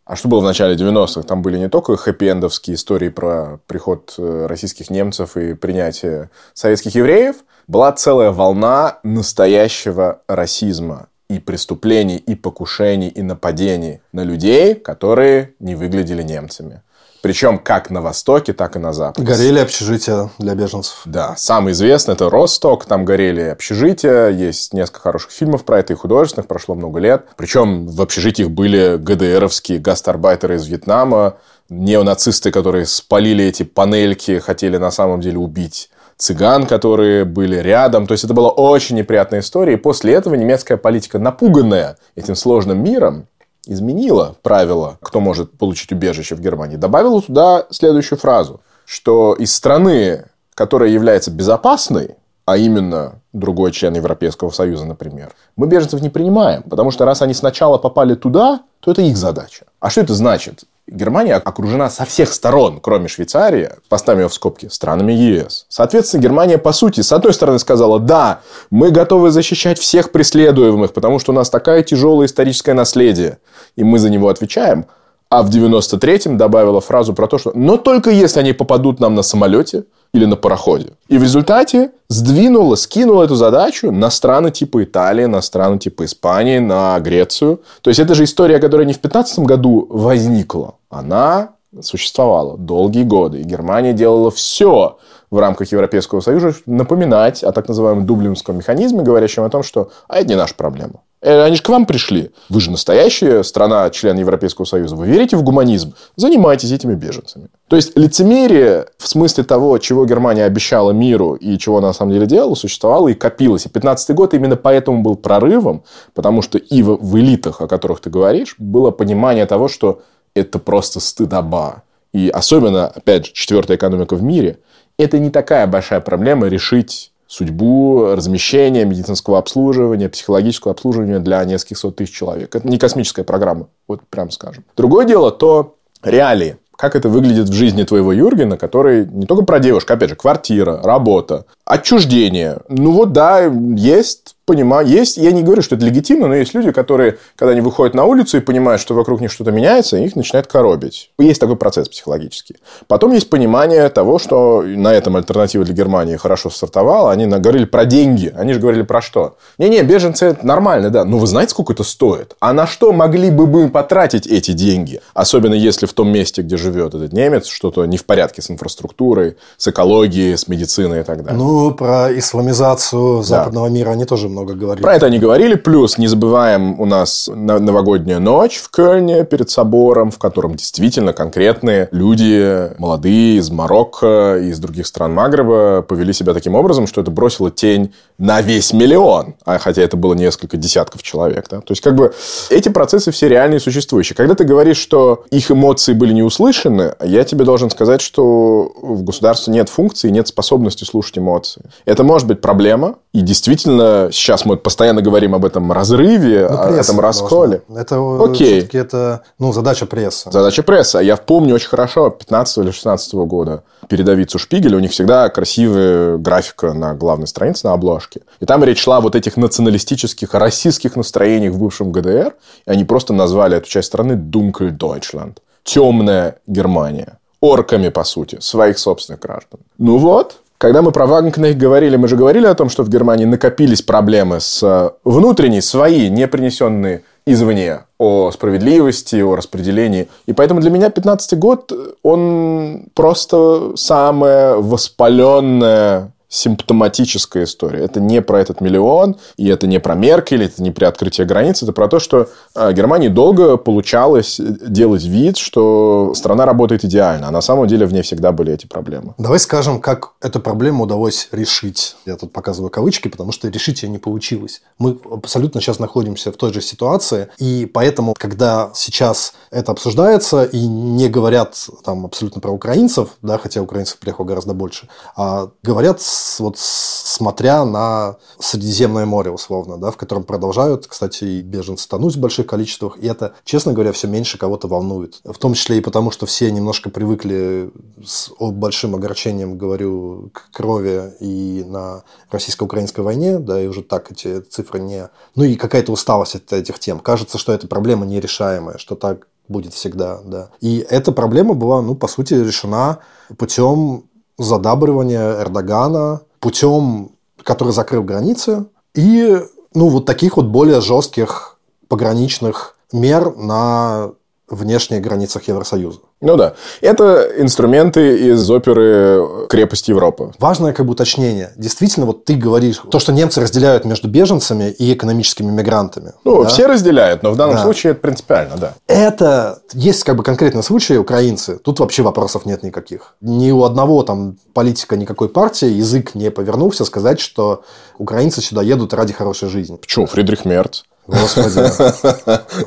[0.05, 1.23] А что было в начале 90-х?
[1.23, 7.37] Там были не только хэппи-эндовские истории про приход э, российских немцев и принятие советских евреев.
[7.69, 15.77] Была целая волна настоящего расизма и преступлений, и покушений, и нападений на людей, которые не
[15.77, 16.83] выглядели немцами.
[17.23, 19.25] Причем как на Востоке, так и на Западе.
[19.25, 21.03] Горели общежития для беженцев.
[21.05, 25.97] Да, самый известный это Росток, там горели общежития, есть несколько хороших фильмов про это и
[25.97, 27.27] художественных, прошло много лет.
[27.37, 31.37] Причем в общежитиях были ГДРовские гастарбайтеры из Вьетнама,
[31.69, 38.07] неонацисты, которые спалили эти панельки, хотели на самом деле убить цыган, которые были рядом.
[38.07, 39.75] То есть, это была очень неприятная история.
[39.75, 43.27] И после этого немецкая политика, напуганная этим сложным миром,
[43.67, 50.27] изменила правила, кто может получить убежище в Германии, добавила туда следующую фразу, что из страны,
[50.55, 56.91] которая является безопасной, а именно другой член Европейского Союза, например, мы беженцев не принимаем, потому
[56.91, 59.67] что раз они сначала попали туда, то это их задача.
[59.81, 60.65] А что это значит?
[60.93, 65.65] Германия окружена со всех сторон, кроме Швейцарии, поставим ее в скобки, странами ЕС.
[65.69, 71.19] Соответственно, Германия, по сути, с одной стороны сказала, да, мы готовы защищать всех преследуемых, потому
[71.19, 73.39] что у нас такое тяжелое историческое наследие,
[73.75, 74.85] и мы за него отвечаем.
[75.33, 79.23] А в 93-м добавила фразу про то, что «но только если они попадут нам на
[79.23, 80.91] самолете или на пароходе».
[81.09, 86.59] И в результате сдвинула, скинула эту задачу на страны типа Италии, на страны типа Испании,
[86.59, 87.63] на Грецию.
[87.81, 90.75] То есть, это же история, которая не в 15 году возникла.
[90.91, 93.41] Она существовала долгие годы.
[93.41, 94.99] И Германия делала все
[95.33, 100.19] в рамках Европейского Союза напоминать о так называемом дублинском механизме, говорящем о том, что а
[100.19, 101.01] это не наша проблема.
[101.23, 102.33] Э, они же к вам пришли.
[102.51, 104.95] Вы же настоящая страна, член Европейского Союза.
[104.95, 105.95] Вы верите в гуманизм?
[106.17, 107.49] Занимайтесь этими беженцами.
[107.69, 112.13] То есть, лицемерие в смысле того, чего Германия обещала миру и чего она на самом
[112.13, 113.65] деле делала, существовало и копилось.
[113.65, 118.11] И 15 год именно поэтому был прорывом, потому что и в, элитах, о которых ты
[118.11, 120.03] говоришь, было понимание того, что
[120.35, 121.85] это просто стыдоба.
[122.13, 124.59] И особенно, опять же, четвертая экономика в мире,
[124.99, 131.97] это не такая большая проблема решить судьбу размещения, медицинского обслуживания, психологического обслуживания для нескольких сот
[131.97, 132.55] тысяч человек.
[132.55, 134.65] Это не космическая программа, вот прям скажем.
[134.77, 136.59] Другое дело то реалии.
[136.77, 140.81] Как это выглядит в жизни твоего Юргена, который не только про девушку, опять же, квартира,
[140.83, 142.59] работа, отчуждение.
[142.69, 146.73] Ну вот да, есть понимаю, есть, я не говорю, что это легитимно, но есть люди,
[146.73, 150.47] которые, когда они выходят на улицу и понимают, что вокруг них что-то меняется, их начинает
[150.47, 151.11] коробить.
[151.19, 152.57] Есть такой процесс психологический.
[152.89, 157.13] Потом есть понимание того, что на этом альтернатива для Германии хорошо стартовала.
[157.13, 158.33] Они говорили про деньги.
[158.37, 159.37] Они же говорили про что?
[159.59, 161.05] Не-не, беженцы это нормально, да.
[161.05, 162.37] Но вы знаете, сколько это стоит?
[162.41, 165.01] А на что могли бы мы потратить эти деньги?
[165.15, 169.37] Особенно если в том месте, где живет этот немец, что-то не в порядке с инфраструктурой,
[169.57, 171.39] с экологией, с медициной и так далее.
[171.39, 173.75] Ну, про исламизацию западного да.
[173.75, 174.83] мира они тоже много говорили.
[174.83, 175.55] Про это они говорили.
[175.55, 181.89] Плюс не забываем, у нас новогодняя ночь в Кельне перед собором, в котором действительно конкретные
[181.93, 187.51] люди, молодые, из Марокко, из других стран Магреба, повели себя таким образом, что это бросило
[187.51, 189.35] тень на весь миллион.
[189.45, 191.47] А хотя это было несколько десятков человек.
[191.51, 191.61] Да?
[191.61, 192.13] То есть, как бы
[192.51, 194.17] эти процессы все реальные и существующие.
[194.17, 199.03] Когда ты говоришь, что их эмоции были не услышаны, я тебе должен сказать, что в
[199.03, 201.63] государстве нет функции, нет способности слушать эмоции.
[201.85, 206.71] Это может быть проблема, и действительно сейчас мы постоянно говорим об этом разрыве, ну, о
[206.71, 207.63] этом расколе.
[207.69, 207.81] Должна.
[207.81, 208.59] Это Окей.
[208.61, 210.31] все-таки это ну, задача прессы.
[210.31, 210.99] Задача прессы.
[210.99, 214.77] Я помню очень хорошо 15 или 16 года передовицу Шпигеля.
[214.77, 218.21] У них всегда красивая графика на главной странице, на обложке.
[218.41, 222.35] И там речь шла о вот этих националистических, российских настроениях в бывшем ГДР.
[222.67, 225.39] И они просто назвали эту часть страны Dunkel Deutschland.
[225.65, 227.19] Темная Германия.
[227.41, 229.61] Орками, по сути, своих собственных граждан.
[229.79, 233.25] Ну вот, когда мы про Вагнкнехт говорили, мы же говорили о том, что в Германии
[233.25, 240.07] накопились проблемы с э, внутренней, свои, не принесенные извне, о справедливости, о распределении.
[240.27, 241.73] И поэтому для меня 15 год,
[242.05, 247.85] он просто самое воспаленное симптоматическая история.
[247.85, 251.63] Это не про этот миллион, и это не про Меркель, это не про открытие границ,
[251.63, 257.31] это про то, что а, Германии долго получалось делать вид, что страна работает идеально, а
[257.31, 259.15] на самом деле в ней всегда были эти проблемы.
[259.19, 261.97] Давай скажем, как эту проблему удалось решить.
[262.07, 264.63] Я тут показываю кавычки, потому что решить ее не получилось.
[264.79, 270.67] Мы абсолютно сейчас находимся в той же ситуации, и поэтому, когда сейчас это обсуждается, и
[270.67, 276.01] не говорят там абсолютно про украинцев, да, хотя украинцев приехало гораздо больше, а говорят
[276.39, 282.21] вот смотря на Средиземное море, условно, да, в котором продолжают, кстати, и беженцы тонуть в
[282.21, 285.21] больших количествах, и это, честно говоря, все меньше кого-то волнует.
[285.25, 287.71] В том числе и потому, что все немножко привыкли
[288.05, 294.41] с большим огорчением, говорю, к крови и на российско-украинской войне, да, и уже так эти
[294.41, 295.09] цифры не...
[295.35, 297.01] Ну и какая-то усталость от этих тем.
[297.01, 300.51] Кажется, что эта проблема нерешаемая, что так будет всегда, да.
[300.61, 302.99] И эта проблема была, ну, по сути, решена
[303.37, 304.05] путем
[304.39, 307.13] задабривания Эрдогана путем,
[307.43, 309.41] который закрыл границы, и
[309.75, 311.59] ну, вот таких вот более жестких
[311.89, 314.13] пограничных мер на
[314.49, 316.01] внешних границах Евросоюза.
[316.21, 316.55] Ну да.
[316.81, 320.33] Это инструменты из оперы «Крепость Европы».
[320.39, 321.53] Важное как бы уточнение.
[321.57, 326.13] Действительно, вот ты говоришь, то, что немцы разделяют между беженцами и экономическими мигрантами.
[326.25, 326.49] Ну, да?
[326.49, 327.63] все разделяют, но в данном да.
[327.63, 328.75] случае это принципиально, да.
[328.87, 331.59] Это есть как бы конкретный случай украинцы.
[331.59, 333.17] Тут вообще вопросов нет никаких.
[333.21, 337.65] Ни у одного там политика никакой партии язык не повернулся сказать, что
[337.99, 339.77] украинцы сюда едут ради хорошей жизни.
[339.77, 340.07] Почему?
[340.07, 340.83] Фридрих Мерц.
[341.07, 341.61] Господи.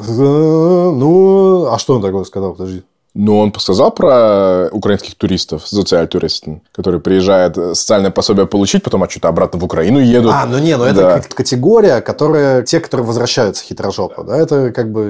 [0.08, 2.54] Ну, а что он такое сказал?
[2.54, 2.84] Подожди.
[3.16, 9.30] Ну, он сказал про украинских туристов, социальтуристов, которые приезжают социальное пособие получить, потом а что-то
[9.30, 10.34] обратно в Украину едут.
[10.34, 11.22] А, ну не, ну это да.
[11.22, 15.06] категория, которая те, которые возвращаются хитрожопо, да, это как бы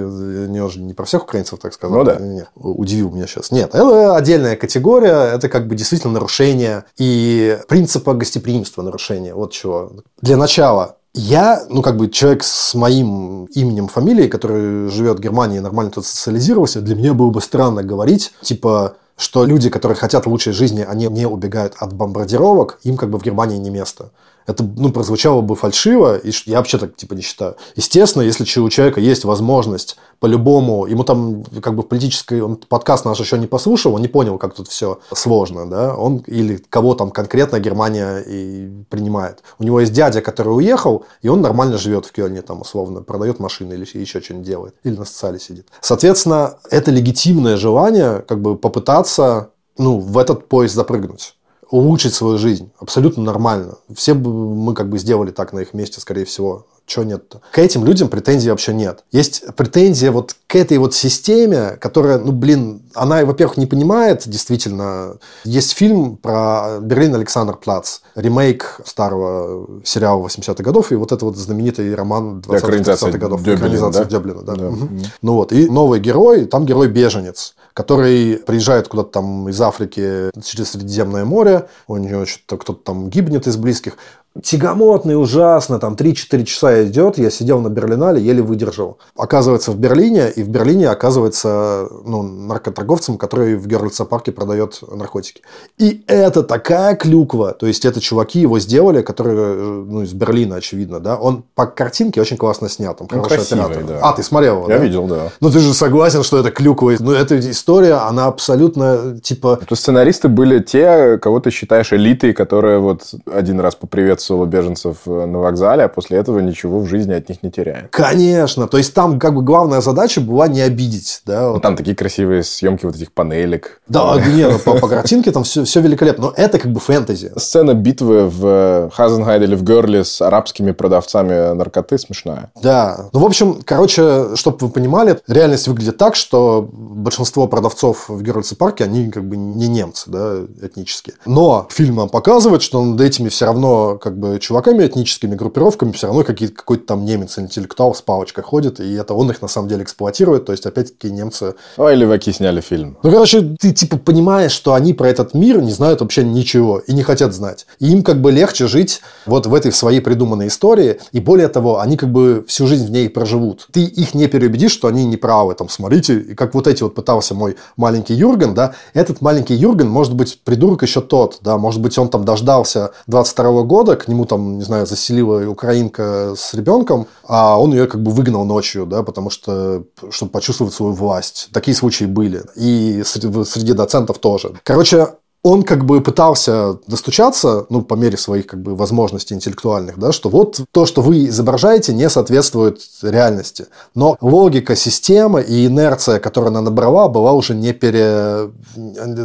[0.47, 1.97] не, не про всех украинцев, так сказать.
[1.97, 2.17] Ну да.
[2.17, 3.49] Нет, удивил меня сейчас.
[3.49, 9.33] Нет, это отдельная категория, это как бы действительно нарушение и принципа гостеприимства нарушение.
[9.33, 9.91] Вот чего.
[10.21, 15.57] Для начала я, ну, как бы человек с моим именем, фамилией, который живет в Германии
[15.57, 20.25] и нормально тут социализировался, для меня было бы странно говорить, типа, что люди, которые хотят
[20.25, 24.11] лучшей жизни, они не убегают от бомбардировок, им как бы в Германии не место
[24.47, 27.55] это ну, прозвучало бы фальшиво, и я вообще так типа не считаю.
[27.75, 33.19] Естественно, если у человека есть возможность по-любому, ему там как бы политический, он подкаст наш
[33.19, 37.11] еще не послушал, он не понял, как тут все сложно, да, он или кого там
[37.11, 39.43] конкретно Германия и принимает.
[39.59, 43.39] У него есть дядя, который уехал, и он нормально живет в Кёльне, там условно, продает
[43.39, 45.67] машины или еще что-нибудь делает, или на социале сидит.
[45.81, 51.35] Соответственно, это легитимное желание как бы попытаться ну, в этот поезд запрыгнуть
[51.69, 52.71] улучшить свою жизнь.
[52.79, 53.75] Абсолютно нормально.
[53.93, 56.65] Все бы мы как бы сделали так на их месте, скорее всего.
[56.85, 57.41] Чего нет-то?
[57.51, 59.03] К этим людям претензий вообще нет.
[59.11, 65.17] Есть претензия вот к этой вот системе, которая, ну, блин, она, во-первых, не понимает действительно.
[65.45, 71.37] Есть фильм про Берлин Александр Плац, ремейк старого сериала 80-х годов, и вот это вот
[71.37, 73.41] знаменитый роман 20-30-х годов.
[73.41, 74.09] Дёблин, экранизация да?
[74.11, 74.55] Дёблина, да.
[74.55, 74.67] Да.
[74.67, 74.89] Угу.
[75.23, 81.25] Ну вот, и новый герой, там герой-беженец который приезжает куда-то там из Африки через Средиземное
[81.25, 83.97] море, у него что-то кто-то там гибнет из близких,
[84.43, 88.97] тягомотный, ужасно, там 3-4 часа идет, я сидел на Берлинале, еле выдержал.
[89.15, 95.41] Оказывается, в Берлине, и в Берлине оказывается ну, наркоторговцем, который в Герлица парке продает наркотики.
[95.77, 100.99] И это такая клюква, то есть это чуваки его сделали, которые ну, из Берлина, очевидно,
[100.99, 103.99] да, он по картинке очень классно снят, он ну, красивый, Да.
[104.01, 104.83] А, ты смотрел его, Я да?
[104.83, 105.31] видел, да.
[105.39, 106.93] Ну, ты же согласен, что это клюква.
[106.99, 109.59] Ну, эта история, она абсолютно, типа...
[109.67, 114.97] То сценаристы были те, кого ты считаешь элитой, которые вот один раз поприветствовали приветствовала беженцев
[115.05, 117.89] э, на вокзале, а после этого ничего в жизни от них не теряет.
[117.91, 118.67] Конечно.
[118.67, 121.21] То есть там как бы главная задача была не обидеть.
[121.25, 121.61] Да, ну, вот.
[121.61, 123.81] Там такие красивые съемки вот этих панелек.
[123.87, 126.25] Да, нет, ну, по, по картинке там все, все великолепно.
[126.25, 127.31] Но это как бы фэнтези.
[127.37, 132.51] Сцена битвы в Хазенхайд или в Герли с арабскими продавцами наркоты смешная.
[132.61, 133.09] Да.
[133.13, 138.55] Ну, в общем, короче, чтобы вы понимали, реальность выглядит так, что большинство продавцов в Герольдсе
[138.55, 141.15] парке, они как бы не немцы, да, этнические.
[141.25, 145.91] Но фильм нам показывает, что над этими все равно как как бы чуваками, этническими группировками,
[145.91, 149.67] все равно какой-то там немец, интеллектуал с палочкой ходит, и это он их на самом
[149.67, 151.55] деле эксплуатирует, то есть опять-таки немцы...
[151.75, 152.97] Ой, леваки сняли фильм.
[153.03, 156.93] Ну, короче, ты типа понимаешь, что они про этот мир не знают вообще ничего и
[156.93, 157.67] не хотят знать.
[157.79, 161.81] И им как бы легче жить вот в этой своей придуманной истории, и более того,
[161.81, 163.67] они как бы всю жизнь в ней проживут.
[163.73, 166.95] Ты их не переубедишь, что они не правы, там, смотрите, и как вот эти вот
[166.95, 171.81] пытался мой маленький Юрген, да, этот маленький Юрген, может быть, придурок еще тот, да, может
[171.81, 177.07] быть, он там дождался 22 года, к нему там, не знаю, заселила украинка с ребенком,
[177.27, 181.49] а он ее как бы выгнал ночью, да, потому что, чтобы почувствовать свою власть.
[181.51, 182.43] Такие случаи были.
[182.55, 184.53] И среди, доцентов тоже.
[184.63, 185.07] Короче,
[185.41, 190.29] он как бы пытался достучаться, ну, по мере своих как бы возможностей интеллектуальных, да, что
[190.29, 193.67] вот то, что вы изображаете, не соответствует реальности.
[193.93, 198.51] Но логика системы и инерция, которую она набрала, была уже не пере...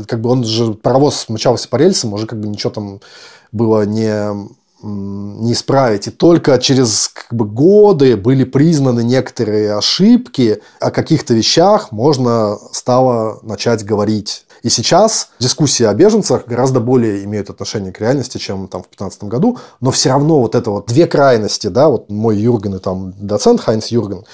[0.06, 3.00] Как бы он же, паровоз мчался по рельсам, уже как бы ничего там
[3.52, 4.48] было не
[4.82, 6.06] не исправить.
[6.06, 13.40] И только через как бы, годы были признаны некоторые ошибки, о каких-то вещах можно стало
[13.42, 14.44] начать говорить.
[14.62, 19.24] И сейчас дискуссии о беженцах гораздо более имеют отношение к реальности, чем там в 2015
[19.24, 23.14] году, но все равно вот это вот две крайности, да, вот мой Юрген и там
[23.18, 24.24] доцент Хайнц Юрген,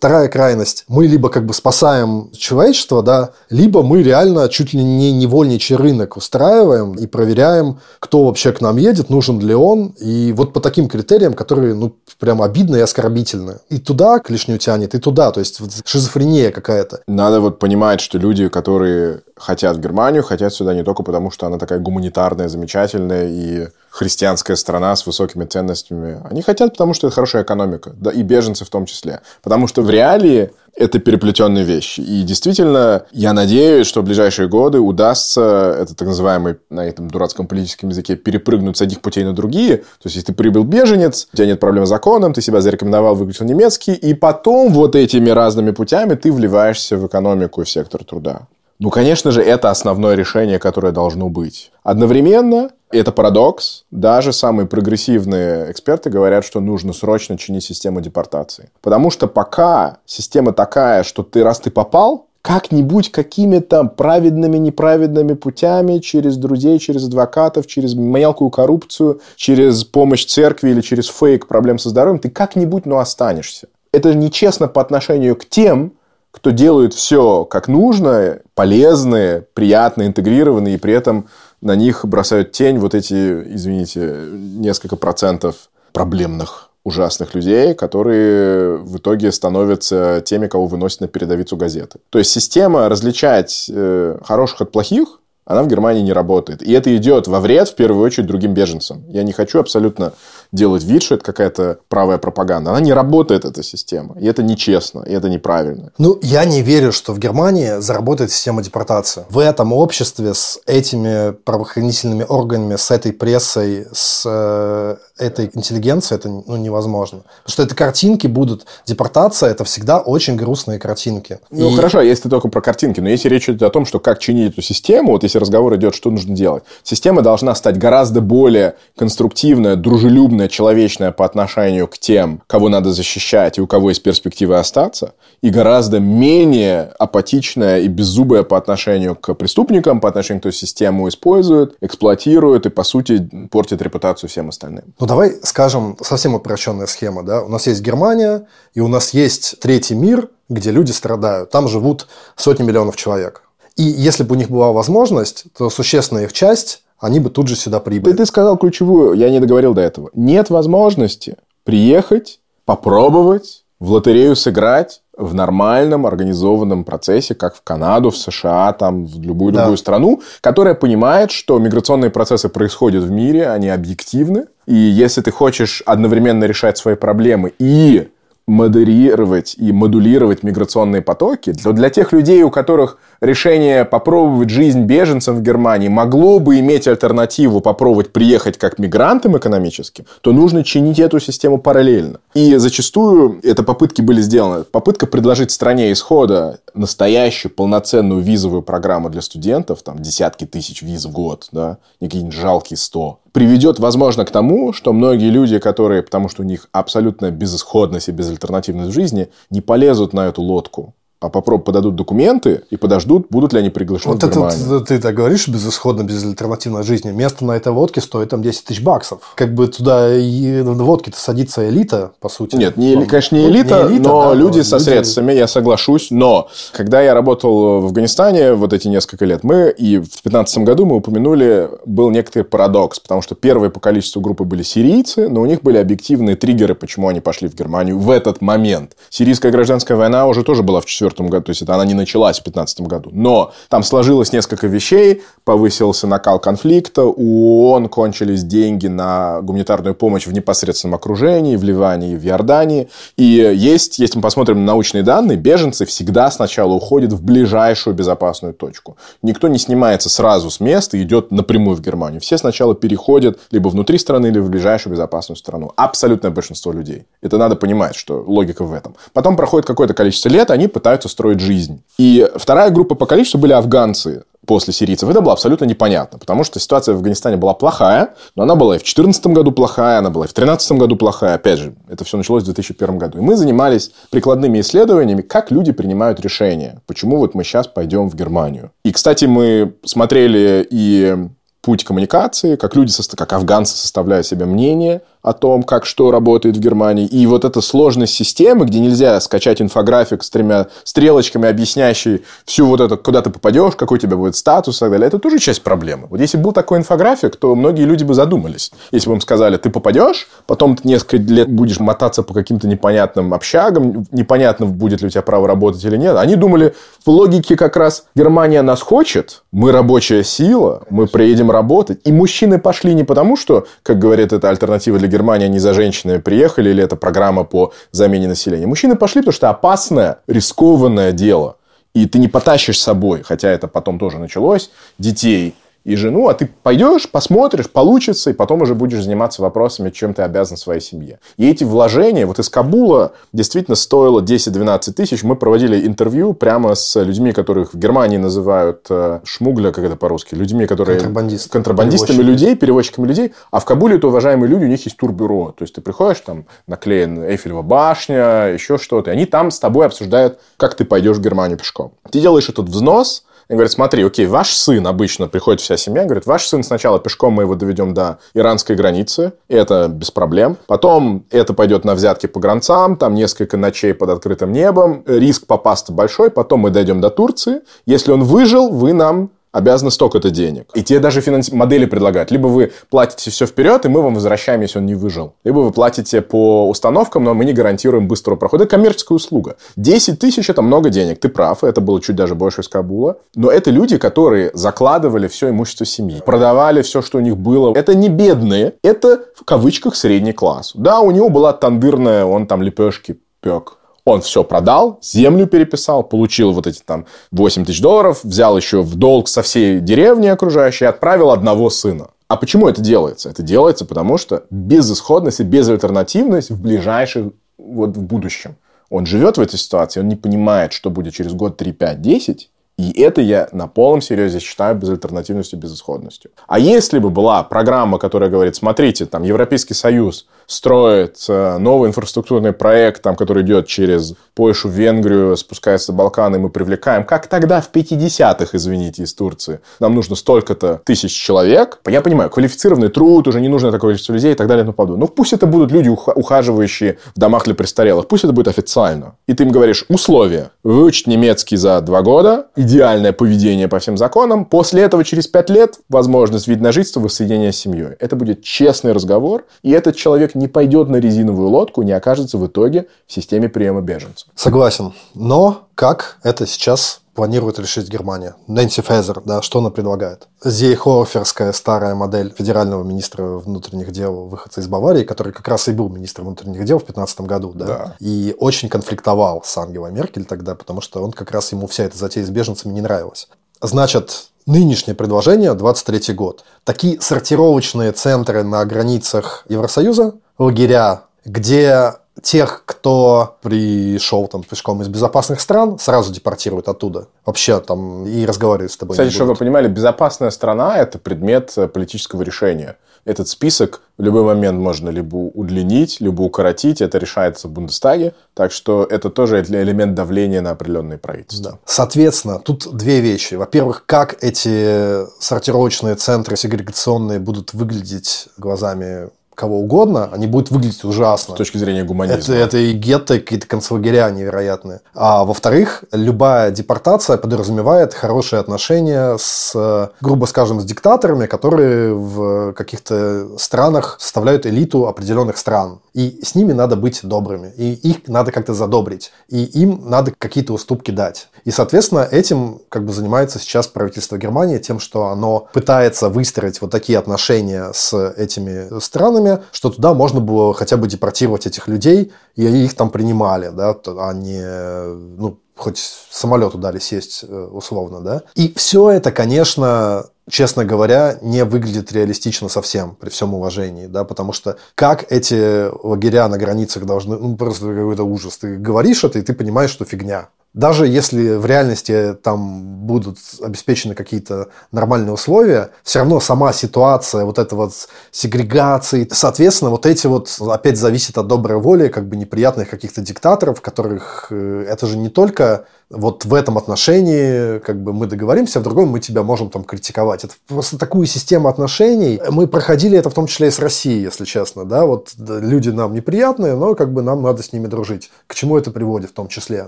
[0.00, 5.12] вторая крайность, мы либо как бы спасаем человечество, да, либо мы реально чуть ли не
[5.12, 10.54] невольничий рынок устраиваем и проверяем, кто вообще к нам едет, нужен ли он, и вот
[10.54, 13.60] по таким критериям, которые, ну, прям обидно и оскорбительно.
[13.68, 17.00] И туда клешню тянет, и туда, то есть вот шизофрения какая-то.
[17.06, 21.46] Надо вот понимать, что люди, которые хотят в Германию, хотят сюда не только потому, что
[21.46, 26.20] она такая гуманитарная, замечательная и христианская страна с высокими ценностями.
[26.30, 29.20] Они хотят, потому что это хорошая экономика, да, и беженцы в том числе.
[29.42, 32.00] Потому что в реалии это переплетенные вещи.
[32.00, 37.46] И действительно, я надеюсь, что в ближайшие годы удастся, это так называемый на этом дурацком
[37.46, 39.78] политическом языке, перепрыгнуть с одних путей на другие.
[39.78, 43.14] То есть, если ты прибыл беженец, у тебя нет проблем с законом, ты себя зарекомендовал,
[43.14, 48.04] выключил немецкий, и потом вот этими разными путями ты вливаешься в экономику и в сектор
[48.04, 48.46] труда.
[48.80, 51.70] Ну, конечно же, это основное решение, которое должно быть.
[51.82, 58.70] Одновременно, это парадокс, даже самые прогрессивные эксперты говорят, что нужно срочно чинить систему депортации.
[58.80, 65.98] Потому что пока система такая, что ты раз ты попал, как-нибудь какими-то праведными, неправедными путями,
[65.98, 71.90] через друзей, через адвокатов, через мелкую коррупцию, через помощь церкви или через фейк проблем со
[71.90, 73.68] здоровьем, ты как-нибудь, но останешься.
[73.92, 75.92] Это нечестно по отношению к тем,
[76.30, 81.28] кто делает все как нужно, полезные, приятно, интегрированные, и при этом
[81.60, 83.14] на них бросают тень вот эти,
[83.54, 85.56] извините, несколько процентов
[85.92, 91.98] проблемных ужасных людей, которые в итоге становятся теми, кого выносят на передовицу газеты.
[92.08, 95.19] То есть система различать э, хороших от плохих
[95.50, 96.62] она в Германии не работает.
[96.62, 99.04] И это идет во вред, в первую очередь, другим беженцам.
[99.08, 100.12] Я не хочу абсолютно
[100.52, 102.70] делать вид, что это какая-то правая пропаганда.
[102.70, 104.16] Она не работает, эта система.
[104.20, 105.90] И это нечестно, и это неправильно.
[105.98, 109.24] Ну, я не верю, что в Германии заработает система депортации.
[109.28, 116.28] В этом обществе с этими правоохранительными органами, с этой прессой, с э, этой интеллигенцией это
[116.28, 117.20] ну, невозможно.
[117.44, 118.66] Потому что это картинки будут.
[118.86, 121.38] Депортация– это всегда очень грустные картинки.
[121.50, 121.76] Ну, и...
[121.76, 123.00] хорошо, если только про картинки.
[123.00, 125.94] Но если речь идет о том, что как чинить эту систему, вот если разговор идет,
[125.94, 126.64] что нужно делать.
[126.82, 133.58] Система должна стать гораздо более конструктивная, дружелюбная, человечная по отношению к тем, кого надо защищать
[133.58, 139.34] и у кого есть перспективы остаться, и гораздо менее апатичная и беззубая по отношению к
[139.34, 144.84] преступникам, по отношению к той систему используют, эксплуатируют и, по сути, портят репутацию всем остальным.
[144.98, 147.24] Ну, давай скажем совсем упрощенная схема.
[147.24, 147.42] Да?
[147.42, 151.50] У нас есть Германия, и у нас есть третий мир, где люди страдают.
[151.50, 152.06] Там живут
[152.36, 153.42] сотни миллионов человек.
[153.74, 157.56] И если бы у них была возможность, то существенная их часть, они бы тут же
[157.56, 158.12] сюда прибыли.
[158.12, 160.10] Ты, ты сказал ключевую, я не договорил до этого.
[160.14, 168.16] Нет возможности приехать, попробовать, в лотерею сыграть в нормальном организованном процессе, как в Канаду, в
[168.16, 169.80] США, там, в любую другую да.
[169.80, 174.46] страну, которая понимает, что миграционные процессы происходят в мире, они объективны.
[174.66, 178.08] И если ты хочешь одновременно решать свои проблемы и
[178.50, 185.36] модерировать и модулировать миграционные потоки, то для тех людей, у которых решение попробовать жизнь беженцам
[185.36, 191.20] в Германии могло бы иметь альтернативу попробовать приехать как мигрантам экономическим, то нужно чинить эту
[191.20, 192.18] систему параллельно.
[192.34, 194.64] И зачастую это попытки были сделаны.
[194.64, 201.12] Попытка предложить стране исхода настоящую полноценную визовую программу для студентов, там десятки тысяч виз в
[201.12, 206.28] год, да, не какие-нибудь жалкие сто, приведет, возможно, к тому, что многие люди, которые, потому
[206.28, 211.28] что у них абсолютно безысходность и безальтернативность в жизни, не полезут на эту лодку а
[211.28, 214.76] попробуй подадут документы и подождут, будут ли они приглашены вот в Германию.
[214.76, 217.10] Это, ты так говоришь, безысходно, безальтернативной жизни.
[217.10, 219.34] Место на этой водке стоит там 10 тысяч баксов.
[219.34, 222.56] Как бы туда и в водке-то садится элита, по сути.
[222.56, 224.84] Нет, не, ну, конечно, не элита, не элита но да, люди но со люди...
[224.84, 226.10] средствами, я соглашусь.
[226.10, 230.86] Но когда я работал в Афганистане вот эти несколько лет, мы и в 2015 году
[230.86, 235.46] мы упомянули, был некоторый парадокс, потому что первые по количеству группы были сирийцы, но у
[235.46, 238.96] них были объективные триггеры, почему они пошли в Германию в этот момент.
[239.10, 241.94] Сирийская гражданская война уже тоже была в четвертом 2004 году, то есть это она не
[241.94, 243.10] началась в 2015 году.
[243.12, 250.26] Но там сложилось несколько вещей, повысился накал конфликта, у ООН кончились деньги на гуманитарную помощь
[250.26, 252.88] в непосредственном окружении, в Ливане и в Иордании.
[253.16, 258.54] И есть, если мы посмотрим на научные данные, беженцы всегда сначала уходят в ближайшую безопасную
[258.54, 258.96] точку.
[259.22, 262.20] Никто не снимается сразу с места и идет напрямую в Германию.
[262.20, 265.72] Все сначала переходят либо внутри страны, либо в ближайшую безопасную страну.
[265.76, 267.06] Абсолютное большинство людей.
[267.22, 268.94] Это надо понимать, что логика в этом.
[269.12, 271.82] Потом проходит какое-то количество лет, они пытаются пытаются строить жизнь.
[271.98, 275.08] И вторая группа по количеству были афганцы после сирийцев.
[275.08, 278.78] Это было абсолютно непонятно, потому что ситуация в Афганистане была плохая, но она была и
[278.78, 281.34] в 2014 году плохая, она была и в 2013 году плохая.
[281.34, 283.18] Опять же, это все началось в 2001 году.
[283.18, 286.80] И мы занимались прикладными исследованиями, как люди принимают решения.
[286.86, 288.70] Почему вот мы сейчас пойдем в Германию.
[288.84, 291.16] И, кстати, мы смотрели и
[291.62, 296.60] путь коммуникации, как люди, как афганцы составляют себе мнение о том, как что работает в
[296.60, 297.06] Германии.
[297.06, 302.80] И вот эта сложность системы, где нельзя скачать инфографик с тремя стрелочками, объясняющий всю вот
[302.80, 305.62] это, куда ты попадешь, какой у тебя будет статус и так далее, это тоже часть
[305.62, 306.06] проблемы.
[306.08, 308.70] Вот если был такой инфографик, то многие люди бы задумались.
[308.92, 313.34] Если бы им сказали, ты попадешь, потом ты несколько лет будешь мотаться по каким-то непонятным
[313.34, 316.16] общагам, непонятно, будет ли у тебя право работать или нет.
[316.16, 322.00] Они думали, в логике как раз Германия нас хочет, мы рабочая сила, мы приедем работать.
[322.04, 326.18] И мужчины пошли не потому, что, как говорит эта альтернатива для Германии они за женщинами
[326.18, 328.66] приехали, или это программа по замене населения.
[328.66, 331.56] Мужчины пошли, потому что опасное, рискованное дело.
[331.94, 335.54] И ты не потащишь с собой, хотя это потом тоже началось, детей
[335.84, 340.22] и жену, а ты пойдешь, посмотришь, получится, и потом уже будешь заниматься вопросами, чем ты
[340.22, 341.20] обязан своей семье.
[341.36, 345.22] И эти вложения вот из Кабула действительно стоило 10-12 тысяч.
[345.22, 350.34] Мы проводили интервью прямо с людьми, которых в Германии называют э, шмугля, как это по-русски,
[350.34, 350.98] людьми, которые...
[350.98, 351.50] Контрабандист.
[351.50, 352.42] Контрабандистами Перевозчики.
[352.42, 353.32] людей, перевозчиками людей.
[353.50, 355.54] А в Кабуле это уважаемые люди, у них есть турбюро.
[355.56, 359.10] То есть ты приходишь, там наклеен Эйфелева башня, еще что-то.
[359.10, 361.92] И они там с тобой обсуждают, как ты пойдешь в Германию пешком.
[362.10, 366.24] Ты делаешь этот взнос, и говорит, смотри, окей, ваш сын, обычно приходит вся семья, говорит,
[366.24, 370.56] ваш сын сначала пешком мы его доведем до иранской границы, и это без проблем.
[370.68, 375.92] Потом это пойдет на взятки по гранцам, там несколько ночей под открытым небом, риск попасться
[375.92, 377.62] большой, потом мы дойдем до Турции.
[377.86, 380.70] Если он выжил, вы нам обязаны столько-то денег.
[380.74, 381.50] И тебе даже финанс...
[381.52, 382.30] модели предлагают.
[382.30, 385.34] Либо вы платите все вперед, и мы вам возвращаем, если он не выжил.
[385.44, 388.64] Либо вы платите по установкам, но мы не гарантируем быстрого прохода.
[388.64, 389.56] Это коммерческая услуга.
[389.76, 391.20] 10 тысяч– это много денег.
[391.20, 393.18] Ты прав, это было чуть даже больше из Кабула.
[393.34, 397.74] Но это люди, которые закладывали все имущество семьи, продавали все, что у них было.
[397.74, 400.72] Это не бедные, это в кавычках средний класс.
[400.74, 403.79] Да, у него была тандырная, он там лепешки пек.
[404.04, 408.94] Он все продал, землю переписал, получил вот эти там 8 тысяч долларов, взял еще в
[408.94, 412.08] долг со всей деревни окружающей и отправил одного сына.
[412.28, 413.28] А почему это делается?
[413.28, 418.56] Это делается потому, что безысходность и безальтернативность в ближайшем, вот в будущем.
[418.88, 422.50] Он живет в этой ситуации, он не понимает, что будет через год, 3, 5, 10,
[422.80, 426.30] и это я на полном серьезе считаю безальтернативностью, безысходностью.
[426.46, 432.52] А если бы была программа, которая говорит, смотрите, там Европейский Союз строит э, новый инфраструктурный
[432.52, 437.70] проект, там, который идет через Польшу, Венгрию, спускается на Балканы, мы привлекаем, как тогда в
[437.70, 441.78] 50-х, извините, из Турции, нам нужно столько-то тысяч человек.
[441.86, 444.74] Я понимаю, квалифицированный труд, уже не нужно такое количество людей и так далее и тому
[444.74, 445.06] подобное.
[445.06, 449.16] Ну, пусть это будут люди, ухаживающие в домах для престарелых, пусть это будет официально.
[449.26, 454.44] И ты им говоришь, условия, выучить немецкий за два года, идеальное поведение по всем законам.
[454.44, 457.96] После этого, через пять лет, возможность вид на жительство, воссоединение с семьей.
[457.98, 462.46] Это будет честный разговор, и этот человек не пойдет на резиновую лодку, не окажется в
[462.46, 464.28] итоге в системе приема беженцев.
[464.34, 464.92] Согласен.
[465.14, 468.34] Но как это сейчас планирует решить Германия?
[468.46, 470.28] Нэнси Фезер, да, что она предлагает?
[470.44, 475.88] Зейхоферская старая модель федерального министра внутренних дел, выходца из Баварии, который как раз и был
[475.88, 477.96] министром внутренних дел в 2015 году, да, Да.
[478.00, 481.96] и очень конфликтовал с Ангелой Меркель тогда, потому что он как раз ему вся эта
[481.98, 483.28] затея с беженцами не нравилась.
[483.60, 493.36] Значит, нынешнее предложение, 23 год, такие сортировочные центры на границах Евросоюза, лагеря, где тех, кто
[493.42, 497.08] пришел там пешком из безопасных стран, сразу депортируют оттуда.
[497.24, 501.68] Вообще там и разговаривать с тобой Кстати, чтобы вы понимали, безопасная страна– это предмет э,
[501.68, 502.76] политического решения.
[503.04, 506.82] Этот список в любой момент можно либо удлинить, либо укоротить.
[506.82, 508.14] Это решается в Бундестаге.
[508.34, 511.52] Так что это тоже элемент давления на определенные правительства.
[511.52, 511.58] Да.
[511.64, 513.34] Соответственно, тут две вещи.
[513.34, 519.08] Во-первых, как эти сортировочные центры сегрегационные будут выглядеть глазами
[519.40, 521.34] кого угодно, они будут выглядеть ужасно.
[521.34, 522.34] С точки зрения гуманизма.
[522.34, 524.80] Это, это и гетто, и какие-то концлагеря невероятные.
[524.94, 533.38] А во-вторых, любая депортация подразумевает хорошие отношения с, грубо скажем, с диктаторами, которые в каких-то
[533.38, 535.80] странах составляют элиту определенных стран.
[535.94, 537.50] И с ними надо быть добрыми.
[537.56, 539.10] И их надо как-то задобрить.
[539.30, 541.29] И им надо какие-то уступки дать.
[541.44, 546.70] И, соответственно, этим как бы занимается сейчас правительство Германии, тем, что оно пытается выстроить вот
[546.70, 552.46] такие отношения с этими странами, что туда можно было хотя бы депортировать этих людей, и
[552.46, 555.78] их там принимали, да, а ну, хоть
[556.10, 558.22] самолету дали сесть э, условно, да.
[558.34, 564.32] И все это, конечно, честно говоря, не выглядит реалистично совсем, при всем уважении, да, потому
[564.32, 568.38] что как эти лагеря на границах должны, ну, просто какой-то ужас.
[568.38, 570.28] Ты говоришь это, и ты понимаешь, что фигня.
[570.52, 577.38] Даже если в реальности там будут обеспечены какие-то нормальные условия, все равно сама ситуация, вот
[577.38, 577.72] эта вот
[578.10, 583.60] сегрегации, соответственно, вот эти вот, опять зависит от доброй воли, как бы неприятных каких-то диктаторов,
[583.60, 588.62] которых э, это же не только вот в этом отношении как бы мы договоримся, а
[588.62, 590.24] в другом мы тебя можем там критиковать.
[590.24, 592.20] Это просто такую систему отношений.
[592.30, 594.64] Мы проходили это в том числе и с Россией, если честно.
[594.64, 594.86] Да?
[594.86, 598.10] Вот люди нам неприятные, но как бы нам надо с ними дружить.
[598.26, 599.64] К чему это приводит в том числе?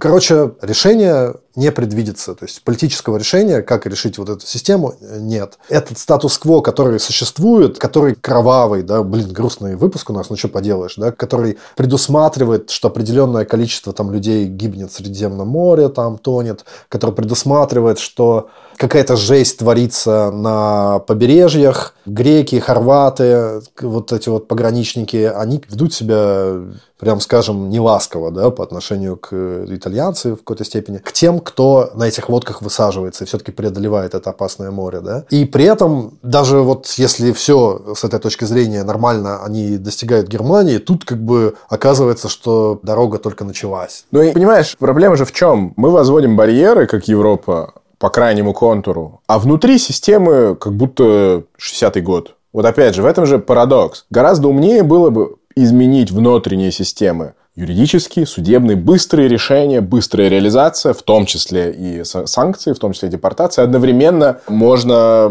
[0.00, 2.34] Короче, решение не предвидится.
[2.34, 5.58] То есть политического решения, как решить вот эту систему, нет.
[5.68, 10.94] Этот статус-кво, который существует, который кровавый, да, блин, грустный выпуск у нас, ну что поделаешь,
[10.96, 17.14] да, который предусматривает, что определенное количество там людей гибнет в Средиземном море, там тонет, который
[17.14, 25.94] предусматривает, что какая-то жесть творится на побережьях, Греки, хорваты, вот эти вот пограничники, они ведут
[25.94, 26.54] себя,
[26.98, 32.04] прям скажем, неласково, да, по отношению к итальянцам в какой-то степени, к тем, кто на
[32.04, 35.24] этих лодках высаживается и все-таки преодолевает это опасное море, да.
[35.30, 40.78] И при этом, даже вот если все с этой точки зрения нормально они достигают Германии,
[40.78, 44.04] тут как бы оказывается, что дорога только началась.
[44.10, 45.72] Ну и понимаешь, проблема же в чем?
[45.76, 52.34] Мы возводим барьеры, как Европа, по крайнему контуру, а внутри системы как будто 60-й год.
[52.52, 54.06] Вот опять же, в этом же парадокс.
[54.10, 57.34] Гораздо умнее было бы изменить внутренние системы.
[57.54, 63.12] Юридические, судебные, быстрые решения, быстрая реализация, в том числе и санкции, в том числе и
[63.12, 63.62] депортация.
[63.62, 65.30] Одновременно можно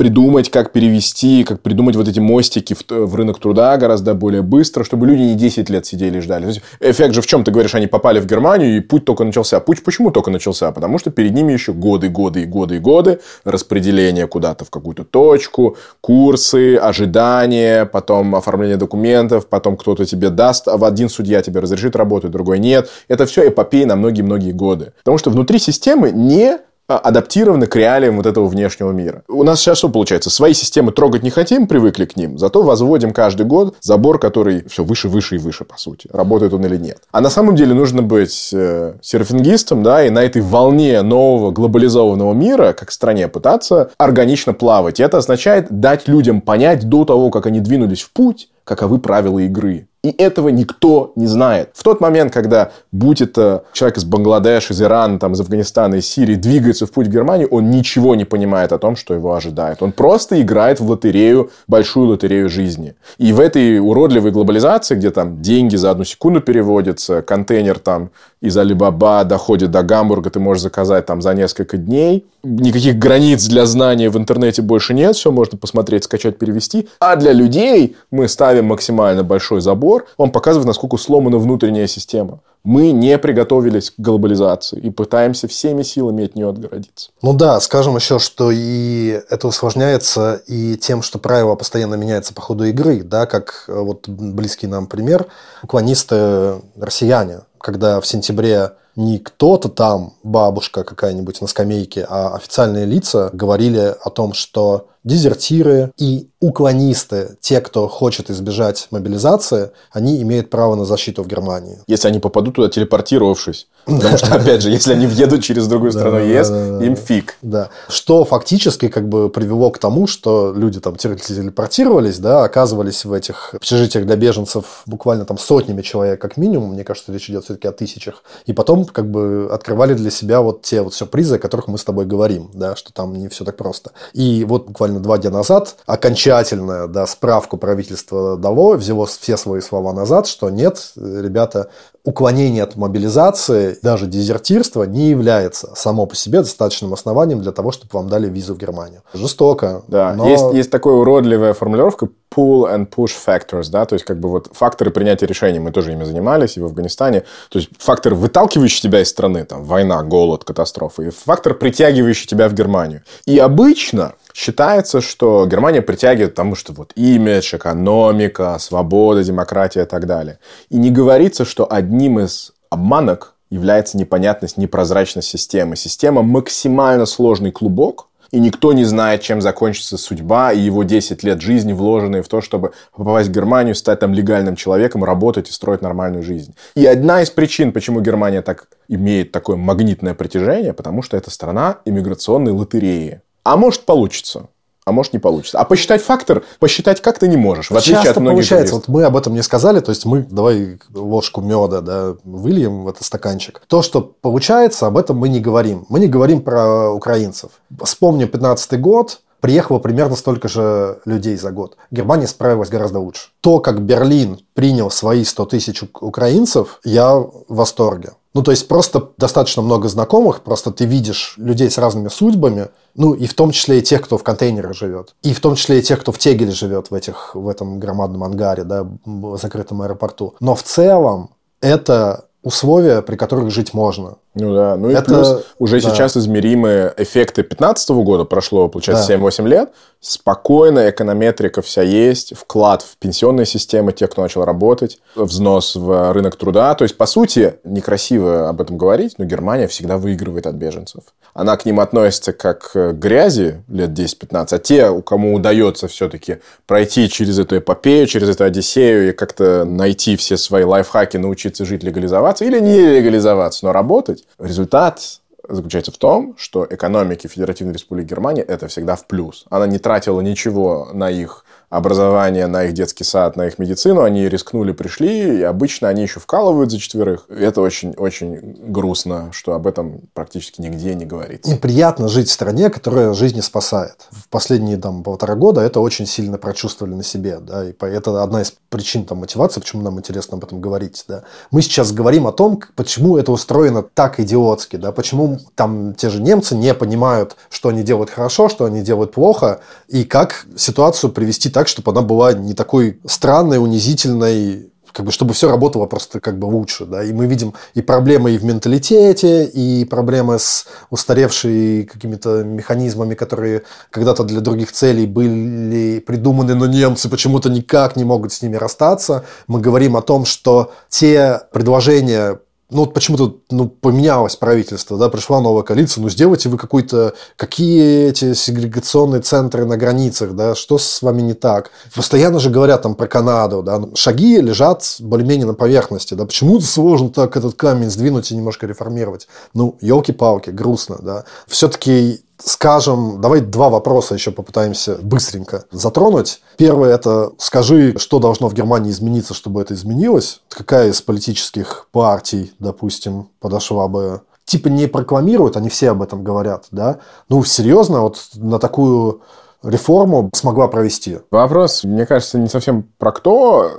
[0.00, 4.82] придумать, как перевести, как придумать вот эти мостики в, в рынок труда гораздо более быстро,
[4.82, 6.46] чтобы люди не 10 лет сидели и ждали.
[6.46, 7.44] Есть, эффект же в чем?
[7.44, 9.60] Ты говоришь, они попали в Германию, и путь только начался.
[9.60, 10.72] Путь почему только начался?
[10.72, 15.04] Потому что перед ними еще годы, годы и годы и годы распределение куда-то в какую-то
[15.04, 21.60] точку, курсы, ожидания, потом оформление документов, потом кто-то тебе даст, а в один судья тебе
[21.60, 22.88] разрешит работать, другой нет.
[23.08, 24.94] Это все эпопея на многие-многие годы.
[25.00, 26.58] Потому что внутри системы не а,
[26.98, 29.22] адаптированы к реалиям вот этого внешнего мира.
[29.28, 30.30] У нас сейчас что получается?
[30.30, 34.84] Свои системы трогать не хотим, привыкли к ним, зато возводим каждый год забор, который все
[34.84, 36.08] выше, выше и выше, по сути.
[36.12, 36.98] Работает он или нет.
[37.12, 42.34] А на самом деле нужно быть э, серфингистом, да, и на этой волне нового глобализованного
[42.34, 45.00] мира, как стране, пытаться органично плавать.
[45.00, 49.38] И это означает дать людям понять до того, как они двинулись в путь, каковы правила
[49.40, 49.88] игры.
[50.02, 51.70] И этого никто не знает.
[51.74, 56.08] В тот момент, когда будь это человек из Бангладеш, из Ирана, там, из Афганистана, из
[56.08, 59.82] Сирии, двигается в путь в Германию, он ничего не понимает о том, что его ожидает.
[59.82, 62.94] Он просто играет в лотерею, большую лотерею жизни.
[63.18, 68.56] И в этой уродливой глобализации, где там деньги за одну секунду переводятся, контейнер там из
[68.56, 72.24] Алибаба доходит до Гамбурга, ты можешь заказать там за несколько дней.
[72.42, 76.88] Никаких границ для знания в интернете больше нет, все можно посмотреть, скачать, перевести.
[77.00, 82.40] А для людей мы ставим максимально большой забор, он показывает, насколько сломана внутренняя система.
[82.62, 87.10] Мы не приготовились к глобализации и пытаемся всеми силами от нее отгородиться.
[87.22, 92.42] Ну да, скажем еще, что и это усложняется и тем, что правила постоянно меняются по
[92.42, 95.26] ходу игры, да, как э, вот близкий нам пример,
[95.62, 103.30] уклонисты россияне, когда в сентябре не кто-то там, бабушка какая-нибудь на скамейке, а официальные лица
[103.32, 110.74] говорили о том, что дезертиры и уклонисты, те, кто хочет избежать мобилизации, они имеют право
[110.74, 111.78] на защиту в Германии.
[111.86, 113.66] Если они попадут туда, телепортировавшись.
[113.84, 117.36] Потому что, опять же, если они въедут через другую страну ЕС, им фиг.
[117.42, 117.70] Да.
[117.88, 123.54] Что фактически как бы привело к тому, что люди там телепортировались, да, оказывались в этих
[123.54, 126.72] общежитиях для беженцев буквально там сотнями человек как минимум.
[126.72, 128.22] Мне кажется, речь идет все-таки о тысячах.
[128.46, 131.84] И потом как бы открывали для себя вот те вот сюрпризы, о которых мы с
[131.84, 133.92] тобой говорим, да, что там не все так просто.
[134.14, 139.92] И вот буквально два дня назад окончательно да, справку правительство дало, взяло все свои слова
[139.92, 141.68] назад, что нет, ребята,
[142.04, 147.90] уклонение от мобилизации, даже дезертирство не является само по себе достаточным основанием для того, чтобы
[147.92, 149.02] вам дали визу в Германию.
[149.14, 149.82] Жестоко.
[149.88, 150.28] Да, но...
[150.28, 154.50] есть, есть такая уродливая формулировка pull and push factors, да, то есть как бы вот
[154.52, 159.00] факторы принятия решений, мы тоже ими занимались и в Афганистане, то есть фактор, выталкивающий тебя
[159.00, 163.02] из страны, там, война, голод, катастрофа, и фактор, притягивающий тебя в Германию.
[163.26, 170.06] И обычно Считается, что Германия притягивает потому, что вот имидж, экономика, свобода, демократия и так
[170.06, 170.38] далее.
[170.68, 175.74] И не говорится, что одним из обманок является непонятность, непрозрачность системы.
[175.76, 181.40] Система максимально сложный клубок, и никто не знает, чем закончится судьба и его 10 лет
[181.40, 185.82] жизни, вложенные в то, чтобы попасть в Германию, стать там легальным человеком, работать и строить
[185.82, 186.54] нормальную жизнь.
[186.74, 191.78] И одна из причин, почему Германия так имеет такое магнитное притяжение, потому что это страна
[191.84, 193.22] иммиграционной лотереи.
[193.42, 194.48] А может получится
[194.90, 195.58] а может не получится.
[195.58, 198.88] А посчитать фактор, посчитать как ты не можешь, в отличие Часто от многих получается, вот
[198.88, 203.04] мы об этом не сказали, то есть мы, давай ложку меда, да, выльем в этот
[203.04, 203.62] стаканчик.
[203.66, 205.86] То, что получается, об этом мы не говорим.
[205.88, 207.52] Мы не говорим про украинцев.
[207.82, 211.76] Вспомню 15 год, приехало примерно столько же людей за год.
[211.90, 213.28] Германия справилась гораздо лучше.
[213.40, 218.12] То, как Берлин принял свои 100 тысяч украинцев, я в восторге.
[218.32, 223.12] Ну, то есть, просто достаточно много знакомых, просто ты видишь людей с разными судьбами, ну,
[223.12, 225.14] и в том числе и тех, кто в контейнерах живет.
[225.22, 228.22] И в том числе и тех, кто в Тегеле живет в, этих, в этом громадном
[228.22, 230.34] ангаре, да, в закрытом аэропорту.
[230.38, 231.30] Но в целом
[231.60, 234.16] это условия, при которых жить можно.
[234.34, 235.04] Ну да, ну и это...
[235.04, 235.90] плюс уже да.
[235.90, 239.14] сейчас измеримые эффекты 2015 года, прошло, получается, да.
[239.14, 245.74] 7-8 лет, спокойно, эконометрика вся есть, вклад в пенсионные системы, те, кто начал работать, взнос
[245.74, 246.74] в рынок труда.
[246.76, 251.02] То есть, по сути, некрасиво об этом говорить, но Германия всегда выигрывает от беженцев.
[251.34, 256.38] Она к ним относится как к грязи лет 10-15, а те, у кому удается все-таки
[256.66, 261.82] пройти через эту эпопею, через эту Одиссею и как-то найти все свои лайфхаки, научиться жить,
[261.82, 268.42] легализоваться или не легализоваться, но работать, результат заключается в том, что экономике Федеративной Республики Германия
[268.42, 269.44] это всегда в плюс.
[269.50, 274.02] Она не тратила ничего на их образование, на их детский сад, на их медицину.
[274.02, 277.26] Они рискнули, пришли, и обычно они еще вкалывают за четверых.
[277.28, 281.50] Это очень-очень грустно, что об этом практически нигде не говорится.
[281.50, 284.08] Им приятно жить в стране, которая жизни спасает.
[284.10, 287.38] В последние там, полтора года это очень сильно прочувствовали на себе.
[287.38, 291.04] Да, и это одна из причин там, мотивации, почему нам интересно об этом говорить.
[291.06, 291.22] Да.
[291.52, 296.20] Мы сейчас говорим о том, почему это устроено так идиотски, да, почему там те же
[296.20, 301.48] немцы не понимают, что они делают хорошо, что они делают плохо, и как ситуацию привести
[301.48, 306.18] так, так, чтобы она была не такой странной, унизительной, как бы, чтобы все работало просто
[306.18, 310.66] как бы лучше, да, и мы видим и проблемы и в менталитете, и проблемы с
[310.88, 318.04] устаревшими какими-то механизмами, которые когда-то для других целей были придуманы, но немцы почему-то никак не
[318.04, 319.26] могут с ними расстаться.
[319.46, 322.40] Мы говорим о том, что те предложения
[322.70, 328.08] ну вот почему-то ну, поменялось правительство, да, пришла новая коалиция, ну сделайте вы какой-то, какие
[328.08, 331.70] эти сегрегационные центры на границах, да, что с вами не так.
[331.94, 337.10] Постоянно же говорят там про Канаду, да, шаги лежат более-менее на поверхности, да, почему сложно
[337.10, 339.28] так этот камень сдвинуть и немножко реформировать.
[339.54, 341.24] Ну, елки-палки, грустно, да.
[341.46, 346.40] Все-таки скажем, давай два вопроса еще попытаемся быстренько затронуть.
[346.56, 350.40] Первое– это скажи, что должно в Германии измениться, чтобы это изменилось.
[350.48, 356.66] Какая из политических партий, допустим, подошла бы типа не прокламируют, они все об этом говорят,
[356.70, 356.98] да?
[357.28, 359.22] Ну, серьезно, вот на такую
[359.62, 361.18] реформу смогла провести?
[361.30, 363.70] Вопрос, мне кажется, не совсем про кто.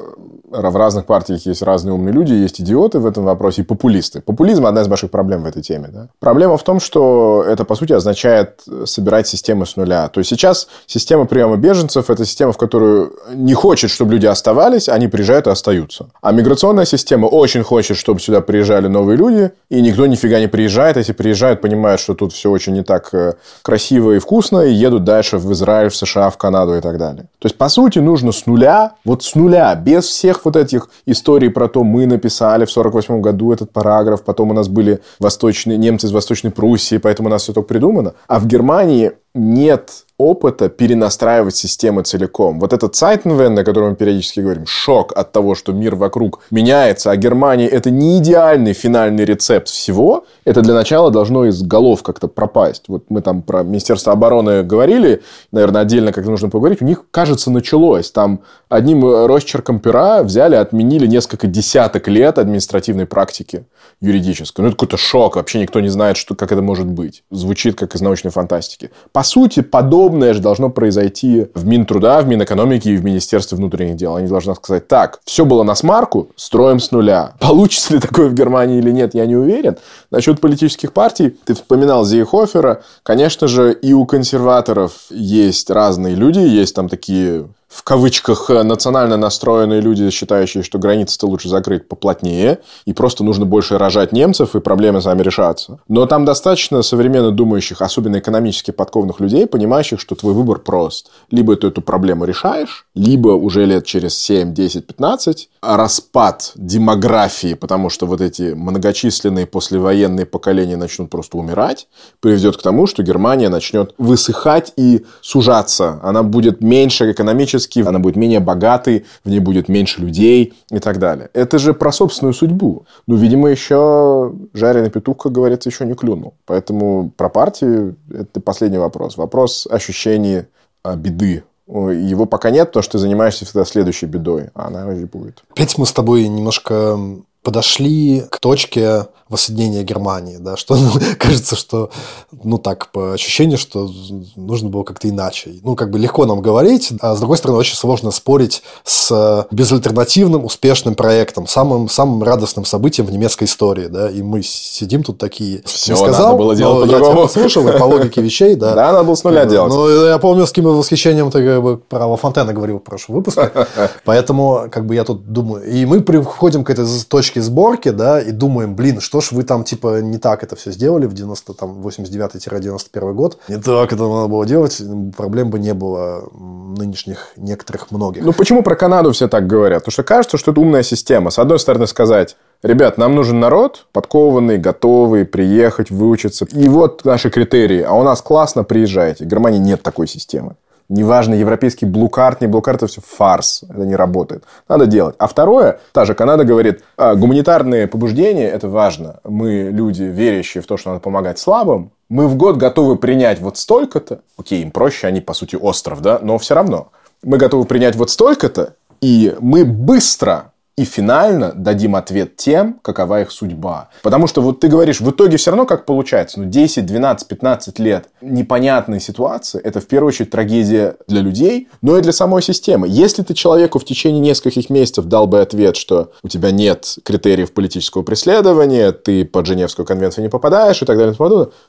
[0.52, 4.20] В разных партиях есть разные умные люди, есть идиоты в этом вопросе и популисты.
[4.20, 5.88] Популизм– одна из больших проблем в этой теме.
[5.88, 6.08] Да?
[6.20, 10.10] Проблема в том, что это, по сути, означает собирать системы с нуля.
[10.10, 14.89] То есть, сейчас система приема беженцев– это система, в которую не хочет, чтобы люди оставались,
[14.89, 16.10] они приезжают и остаются.
[16.22, 20.97] А миграционная система очень хочет, чтобы сюда приезжали новые люди, и никто нифига не приезжает.
[20.97, 25.06] Если приезжают, понимают, что тут все очень не так э, красиво и вкусно, и едут
[25.06, 27.24] дальше в Израиль, в США, в Канаду и так далее.
[27.39, 31.50] То есть, по сути, нужно с нуля, вот с нуля, без всех вот этих историй
[31.50, 36.08] про то, мы написали в 48 году этот параграф, потом у нас были восточные, немцы
[36.08, 38.14] из Восточной Пруссии, поэтому у нас все только придумано.
[38.28, 42.59] А в Германии нет опыта перенастраивать системы целиком.
[42.59, 47.11] Вот этот Zeitenwende, о котором мы периодически говорим, шок от того, что мир вокруг меняется,
[47.11, 52.28] а Германия это не идеальный финальный рецепт всего, это для начала должно из голов как-то
[52.28, 52.84] пропасть.
[52.88, 57.51] Вот мы там про Министерство обороны говорили, наверное, отдельно как-то нужно поговорить, у них, кажется,
[57.51, 58.11] началось.
[58.11, 63.65] Там одним росчерком пера взяли, отменили несколько десяток лет административной практики
[64.01, 64.61] юридической.
[64.61, 67.24] Ну, это какой-то шок, вообще никто не знает, что, как это может быть.
[67.32, 68.91] Звучит как из научной фантастики.
[69.11, 73.95] По сути, подобное подобное же должно произойти в Минтруда, в Минэкономике и в Министерстве внутренних
[73.95, 74.18] дел.
[74.18, 77.34] Они должны сказать, так, все было на смарку, строим с нуля.
[77.39, 79.78] Получится ли такое в Германии или нет, я не уверен.
[80.12, 82.84] Насчет политических партий, ты вспоминал Зейхофера.
[83.03, 89.15] Конечно же, и у консерваторов есть разные люди, есть там такие в кавычках э, национально
[89.15, 94.59] настроенные люди, считающие, что границы-то лучше закрыть поплотнее, и просто нужно больше рожать немцев, и
[94.59, 95.80] проблемы сами решатся.
[95.88, 101.11] Но там достаточно современно думающих, особенно экономически подкованных людей, понимающих, что твой выбор прост.
[101.32, 107.89] Либо ты эту проблему решаешь, либо уже лет через 7, 10, 15 распад демографии, потому
[107.89, 111.88] что вот эти многочисленные послевоенные поколения начнут просто умирать,
[112.19, 115.99] приведет к тому, что Германия начнет высыхать и сужаться.
[116.03, 120.80] Она будет меньше экономически экономически, она будет менее богатой, в ней будет меньше людей и
[120.80, 121.30] так далее.
[121.34, 122.86] Это же про собственную судьбу.
[123.07, 126.34] Ну, видимо, еще жареный петух, как говорится, еще не клюнул.
[126.45, 129.18] Поэтому про партию это последний вопрос.
[129.18, 130.43] Вопрос ощущений
[130.84, 135.05] а, беды его пока нет, потому что ты занимаешься всегда следующей бедой, а она уже
[135.05, 135.43] будет.
[135.51, 136.99] Опять мы с тобой немножко
[137.44, 141.89] подошли к точке воссоединения Германии, да, что ну, кажется, что,
[142.32, 143.89] ну так, по ощущению, что
[144.36, 145.54] нужно было как-то иначе.
[145.64, 150.44] Ну, как бы легко нам говорить, а с другой стороны, очень сложно спорить с безальтернативным
[150.44, 155.64] успешным проектом, самым, самым радостным событием в немецкой истории, да, и мы сидим тут такие,
[155.66, 158.76] Все, не сказал, надо было делать но я тебя послушал, и по логике вещей, да.
[158.82, 159.72] Да, надо было с нуля делать.
[159.72, 163.16] Ну, я помню, с каким восхищением ты как бы, про Ла Фонтена говорил в прошлом
[163.16, 163.52] выпуске,
[164.04, 168.22] поэтому, как бы, я тут думаю, и мы приходим к этой точке точки сборки, да,
[168.22, 171.54] и думаем, блин, что ж вы там, типа, не так это все сделали в 90,
[171.54, 173.38] там, 89-91 год.
[173.48, 174.82] Не так это надо было делать,
[175.16, 176.30] проблем бы не было
[176.78, 178.24] нынешних некоторых многих.
[178.24, 179.84] Ну, почему про Канаду все так говорят?
[179.84, 181.30] Потому что кажется, что это умная система.
[181.30, 186.46] С одной стороны, сказать, Ребят, нам нужен народ, подкованный, готовый приехать, выучиться.
[186.52, 187.82] И вот наши критерии.
[187.82, 189.26] А у нас классно, приезжайте.
[189.26, 190.54] В Германии нет такой системы.
[190.92, 193.64] Неважно, европейский блукарт, не блукарт, это все фарс.
[193.64, 194.44] Это не работает.
[194.68, 195.16] Надо делать.
[195.20, 199.22] А второе, та же Канада говорит, а, гуманитарные побуждения, это важно.
[199.24, 203.58] Мы люди, верящие в то, что надо помогать слабым, мы в год готовы принять вот
[203.58, 204.20] столько-то.
[204.38, 206.89] Окей, им проще, они, по сути, остров, да, но все равно.
[207.24, 213.32] Мы готовы принять вот столько-то, и мы быстро и финально дадим ответ тем, какова их
[213.32, 213.89] судьба.
[214.03, 217.80] Потому что вот ты говоришь, в итоге все равно как получается, ну 10, 12, 15
[217.80, 222.88] лет непонятной ситуации, это в первую очередь трагедия для людей, но и для самой системы.
[222.89, 227.53] Если ты человеку в течение нескольких месяцев дал бы ответ, что у тебя нет критериев
[227.53, 231.15] политического преследования, ты под Женевскую конвенцию не попадаешь и так далее,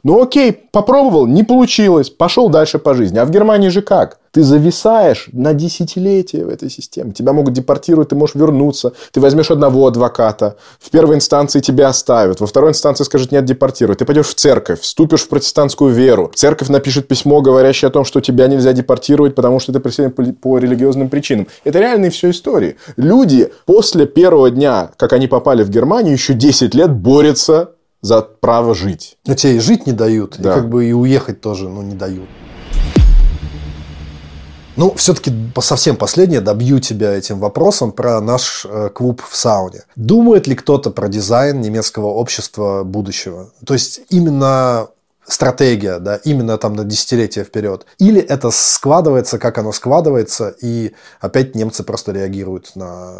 [0.02, 3.18] ну окей, попробовал, не получилось, пошел дальше по жизни.
[3.18, 4.18] А в Германии же как?
[4.32, 7.12] Ты зависаешь на десятилетия в этой системе.
[7.12, 8.94] Тебя могут депортировать, ты можешь вернуться.
[9.12, 10.56] Ты возьмешь одного адвоката.
[10.80, 12.40] В первой инстанции тебя оставят.
[12.40, 13.98] Во второй инстанции скажут, нет, депортируют.
[13.98, 16.32] Ты пойдешь в церковь, вступишь в протестантскую веру.
[16.34, 20.56] Церковь напишет письмо, говорящее о том, что тебя нельзя депортировать, потому что это преследование по
[20.56, 21.46] религиозным причинам.
[21.64, 22.76] Это реальные все истории.
[22.96, 28.74] Люди после первого дня, как они попали в Германию, еще 10 лет борются за право
[28.74, 29.18] жить.
[29.26, 30.52] А тебе и жить не дают, да.
[30.52, 32.28] и как бы и уехать тоже ну, не дают.
[34.76, 39.84] Ну, все-таки совсем последнее добью тебя этим вопросом про наш э, клуб в сауне.
[39.96, 43.50] Думает ли кто-то про дизайн немецкого общества будущего?
[43.66, 44.88] То есть именно
[45.26, 47.86] стратегия, да, именно там на десятилетия вперед.
[47.98, 53.18] Или это складывается, как оно складывается, и опять немцы просто реагируют на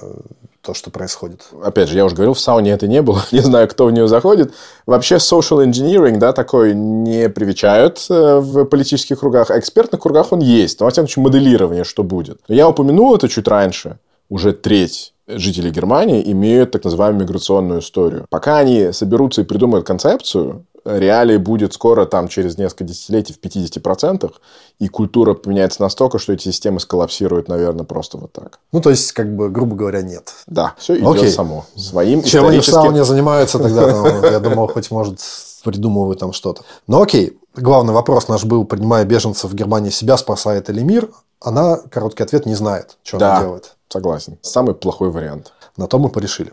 [0.62, 1.42] то, что происходит.
[1.62, 4.08] Опять же, я уже говорил, в сауне это не было, не знаю, кто в нее
[4.08, 4.54] заходит.
[4.86, 10.40] Вообще social engineering, да, такой не привечают э, в политических кругах, а экспертных кругах он
[10.40, 10.80] есть.
[10.80, 12.40] Но, во всяком случае, моделирование, что будет.
[12.48, 13.98] Я упомянул это чуть раньше.
[14.28, 18.26] Уже треть жителей Германии имеют так называемую миграционную историю.
[18.30, 24.32] Пока они соберутся и придумают концепцию, реалии будет скоро, там, через несколько десятилетий в 50%,
[24.78, 28.58] и культура поменяется настолько, что эти системы сколлапсируют, наверное, просто вот так.
[28.72, 30.32] Ну, то есть, как бы, грубо говоря, нет.
[30.46, 31.30] Да, все идет Окей.
[31.30, 31.66] само.
[31.76, 33.86] Своим Чем они в сауне занимаются тогда?
[33.92, 35.20] Ну, я думал, хоть, может,
[35.62, 36.62] придумывают там что-то.
[36.86, 37.38] Ну, окей.
[37.54, 41.10] Главный вопрос наш был, принимая беженцев в Германии, себя спасает или мир?
[41.40, 43.76] Она, короткий ответ, не знает, что да, она делает.
[43.88, 44.38] согласен.
[44.42, 45.52] Самый плохой вариант.
[45.76, 46.52] На то мы порешили.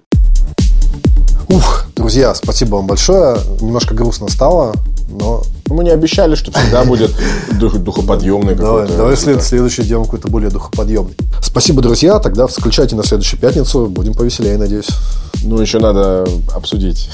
[2.09, 3.37] Друзья, спасибо вам большое.
[3.61, 4.73] Немножко грустно стало,
[5.09, 5.43] но...
[5.71, 7.11] Мы не обещали, что всегда будет
[7.59, 8.87] духоподъемный какой-то.
[8.87, 11.15] Давай, давай след, следующий делаем какой-то более духоподъемный.
[11.43, 12.17] Спасибо, друзья.
[12.17, 13.85] Тогда включайте на следующую пятницу.
[13.85, 14.87] Будем повеселее, надеюсь.
[15.43, 17.09] Ну, еще надо обсудить.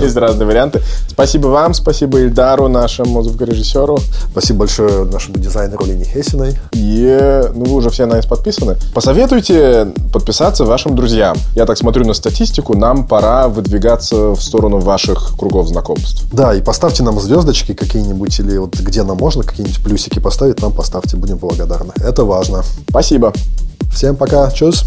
[0.00, 0.82] Есть разные варианты.
[1.08, 3.98] Спасибо вам, спасибо Ильдару, нашему звукорежиссеру.
[4.32, 6.58] Спасибо большое нашему дизайнеру Лене Хесиной.
[6.72, 8.76] И, ну, вы уже все на нас подписаны.
[8.94, 11.36] Посоветуйте подписаться вашим друзьям.
[11.54, 16.24] Я так смотрю на статистику, нам пора выдвигаться в сторону ваших кругов знакомств.
[16.32, 20.72] Да, и поставьте нам звездочки какие-нибудь, или вот где нам можно какие-нибудь плюсики поставить, нам
[20.72, 21.92] поставьте, будем благодарны.
[21.96, 22.62] Это важно.
[22.88, 23.32] Спасибо.
[23.90, 24.84] Всем пока, чус.